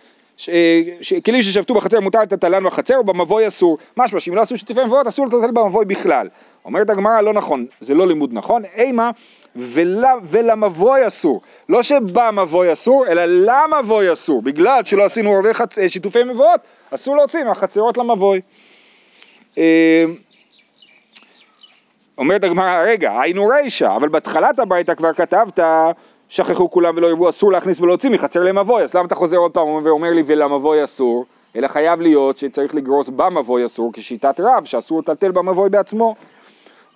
כלים 1.24 1.42
ששבתו 1.42 1.74
בחצר 1.74 2.00
מותר 2.00 2.20
לטלטלן 2.20 2.64
בחצר 2.64 3.00
ובמבוי 3.00 3.46
אסור, 3.46 3.78
משמע 3.96 4.20
שאם 4.20 4.34
לא 4.34 4.40
עשו 4.40 4.58
שיתופי 4.58 4.84
מבואות 4.84 5.06
אסור 5.06 5.26
לטלטל 5.26 5.50
במבוי 5.50 5.84
בכלל. 5.84 6.28
אומרת 6.64 6.90
הגמרא 6.90 7.20
לא 7.20 7.32
נכון, 7.32 7.66
זה 7.80 7.94
לא 7.94 8.06
לימוד 8.06 8.30
נכון, 8.32 8.62
אימה 8.74 9.10
ולמבוי 10.22 11.06
אסור, 11.06 11.40
לא 11.68 11.82
שבמבוי 11.82 12.72
אסור 12.72 13.06
אלא 13.06 13.24
למבוי 13.24 14.12
אסור, 14.12 14.42
בגלל 14.42 14.84
שלא 14.84 15.04
עשינו. 15.04 15.42
שיתופי 15.88 16.24
מבואות 16.24 16.60
אסור 16.90 17.16
להוציא 17.16 17.44
מהחצרות 17.44 17.98
למבוי. 17.98 18.40
אה, 19.58 20.04
אומרת 22.18 22.44
הגמרא, 22.44 22.82
רגע, 22.86 23.20
היינו 23.20 23.46
רישא, 23.46 23.96
אבל 23.96 24.08
בהתחלת 24.08 24.58
הברייתא 24.58 24.94
כבר 24.94 25.12
כתבת, 25.12 25.60
שכחו 26.28 26.70
כולם 26.70 26.96
ולא 26.96 27.06
ירבו, 27.06 27.28
אסור 27.28 27.52
להכניס 27.52 27.80
ולהוציא 27.80 28.10
מחצר 28.10 28.44
למבוי, 28.44 28.82
אז 28.82 28.94
למה 28.94 29.06
אתה 29.06 29.14
חוזר 29.14 29.36
עוד 29.36 29.50
פעם 29.50 29.68
ואומר 29.84 30.10
לי 30.10 30.22
ולמבוי 30.26 30.84
אסור? 30.84 31.24
אלא 31.56 31.68
חייב 31.68 32.00
להיות 32.00 32.36
שצריך 32.36 32.74
לגרוס 32.74 33.08
במבוי 33.08 33.66
אסור 33.66 33.90
כשיטת 33.92 34.40
רב, 34.40 34.64
שאסור 34.64 35.00
לטלטל 35.00 35.30
במבוי 35.30 35.70
בעצמו. 35.70 36.14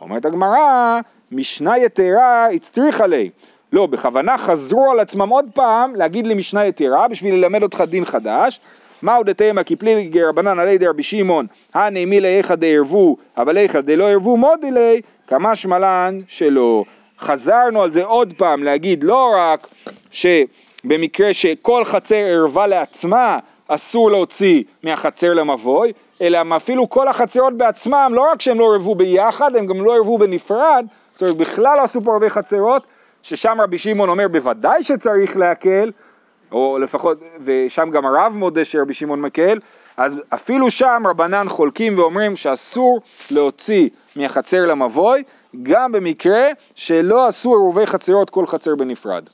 אומרת 0.01 0.25
הגמרא, 0.25 1.01
משנה 1.33 1.79
יתרה 1.79 2.47
הצטריך 2.47 3.01
עלי. 3.01 3.31
לא, 3.73 3.87
בכוונה 3.87 4.39
חזרו 4.39 4.91
על 4.91 5.01
עצמם 5.01 5.29
עוד 5.29 5.45
פעם 5.55 5.95
להגיד 5.95 6.27
לי 6.27 6.35
משנה 6.35 6.67
יתרה 6.67 7.09
בשביל 7.09 7.35
ללמד 7.35 7.63
אותך 7.63 7.85
דין 7.89 8.05
חדש, 8.05 8.61
מהו 9.03 9.23
דתימה 9.25 9.65
כפליגי 9.65 10.23
רבנן 10.23 10.59
עלי 10.59 10.79
דרבי 10.79 11.03
שמעון, 11.03 11.47
הנעימי 11.75 12.21
לאיכא 12.21 12.55
דערבו, 12.55 13.17
אבל 13.37 13.59
איכא 13.59 13.81
דלא 13.81 14.11
ערבו 14.11 14.37
מודי 14.37 14.71
לי, 14.71 15.01
כמה 15.27 15.55
שמלן 15.55 16.21
שלא. 16.29 16.85
חזרנו 17.21 17.83
על 17.83 17.91
זה 17.91 18.05
עוד 18.05 18.35
פעם 18.37 18.63
להגיד 18.63 19.05
לא 19.05 19.33
רק 19.37 19.69
שבמקרה 20.11 21.35
שכל 21.35 21.85
חצר 21.85 22.17
ערבה 22.17 22.67
לעצמה 22.67 23.39
אסור 23.69 24.11
להוציא 24.11 24.63
מהחצר 24.83 25.33
למבוי, 25.33 25.93
אלא 26.23 26.39
אפילו 26.57 26.91
כל 26.91 27.09
החצרות 27.09 27.57
בעצמם, 27.57 28.13
לא 28.15 28.31
רק 28.33 28.41
שהם 28.41 28.61
לא 28.61 28.73
ערבו 28.75 28.95
ביחד, 28.95 29.57
הם 29.57 29.67
גם 29.67 29.85
לא 29.85 29.97
ערבו 29.97 30.19
בנפרד, 30.19 30.87
זאת 31.13 31.23
אומרת 31.23 31.37
בכלל 31.37 31.77
לא 31.77 31.83
עשו 31.83 32.01
פה 32.05 32.13
הרבה 32.13 32.31
חצרות, 32.31 32.83
ששם 33.23 33.57
רבי 33.61 33.79
שמעון 33.79 34.09
אומר 34.09 34.29
בוודאי 34.29 34.83
שצריך 34.83 35.37
להקל, 35.37 35.91
או 36.53 36.79
לפחות, 36.79 37.19
ושם 37.45 37.91
גם 37.91 38.07
הרב 38.07 38.33
מודה 38.37 38.65
שרבי 38.65 38.95
שמעון 38.95 39.21
מקל, 39.21 39.59
אז 39.97 40.19
אפילו 40.29 40.71
שם 40.71 41.03
רבנן 41.07 41.49
חולקים 41.49 41.99
ואומרים 41.99 42.37
שאסור 42.37 43.01
להוציא 43.31 43.89
מהחצר 44.17 44.67
למבוי, 44.67 45.23
גם 45.63 45.93
במקרה 45.93 46.47
שלא 46.75 47.27
עשו 47.27 47.51
עירובי 47.51 47.87
חצרות 47.87 48.31
כל 48.31 48.47
חצר 48.47 48.75
בנפרד. 48.75 49.25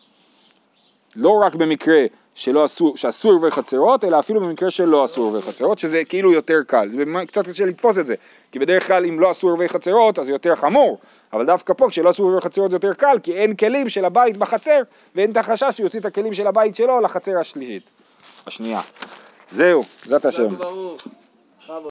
לא 1.17 1.31
רק 1.31 1.55
במקרה 1.55 2.05
שלא 2.35 2.65
אסור, 2.65 2.97
שאסור 2.97 3.33
ערבי 3.33 3.51
חצרות, 3.51 4.05
אלא 4.05 4.19
אפילו 4.19 4.41
במקרה 4.41 4.71
שלא 4.71 5.05
אסור 5.05 5.27
ערבי 5.27 5.43
חצרות, 5.43 5.79
שזה 5.79 6.03
כאילו 6.09 6.33
יותר 6.33 6.59
קל. 6.67 6.87
זה 6.89 6.97
באמת 6.97 7.29
קצת 7.29 7.49
קשה 7.49 7.65
לתפוס 7.67 7.99
את 7.99 8.07
זה, 8.07 8.15
כי 8.53 8.59
בדרך 8.59 8.87
כלל 8.87 9.07
אם 9.07 9.21
לא 9.21 9.31
אסור 9.31 9.51
ערבי 9.51 9.69
חצרות, 9.69 10.19
אז 10.19 10.27
זה 10.27 10.33
יותר 10.33 10.57
חמור, 10.57 10.99
אבל 11.33 11.47
דווקא 11.47 11.75
פה 11.75 11.87
כשלא 11.91 12.13
ערבי 12.19 12.41
חצרות 12.41 12.71
זה 12.71 12.77
יותר 12.77 12.95
קל, 12.95 13.19
כי 13.23 13.33
אין 13.33 13.57
כלים 13.57 13.89
של 13.89 14.05
הבית 14.05 14.37
בחצר, 14.37 14.83
ואין 15.15 15.33
את 15.33 15.37
החשש 15.37 15.77
שיוציא 15.77 16.01
את 16.01 16.05
הכלים 16.05 16.35
של 16.35 16.47
הבית 16.47 16.77
שלו 16.77 17.01
לחצר 17.01 17.39
השלישית, 17.39 17.83
השנייה. 18.47 18.81
זהו, 19.51 19.83
זאת 20.05 20.25
השם. 20.25 20.49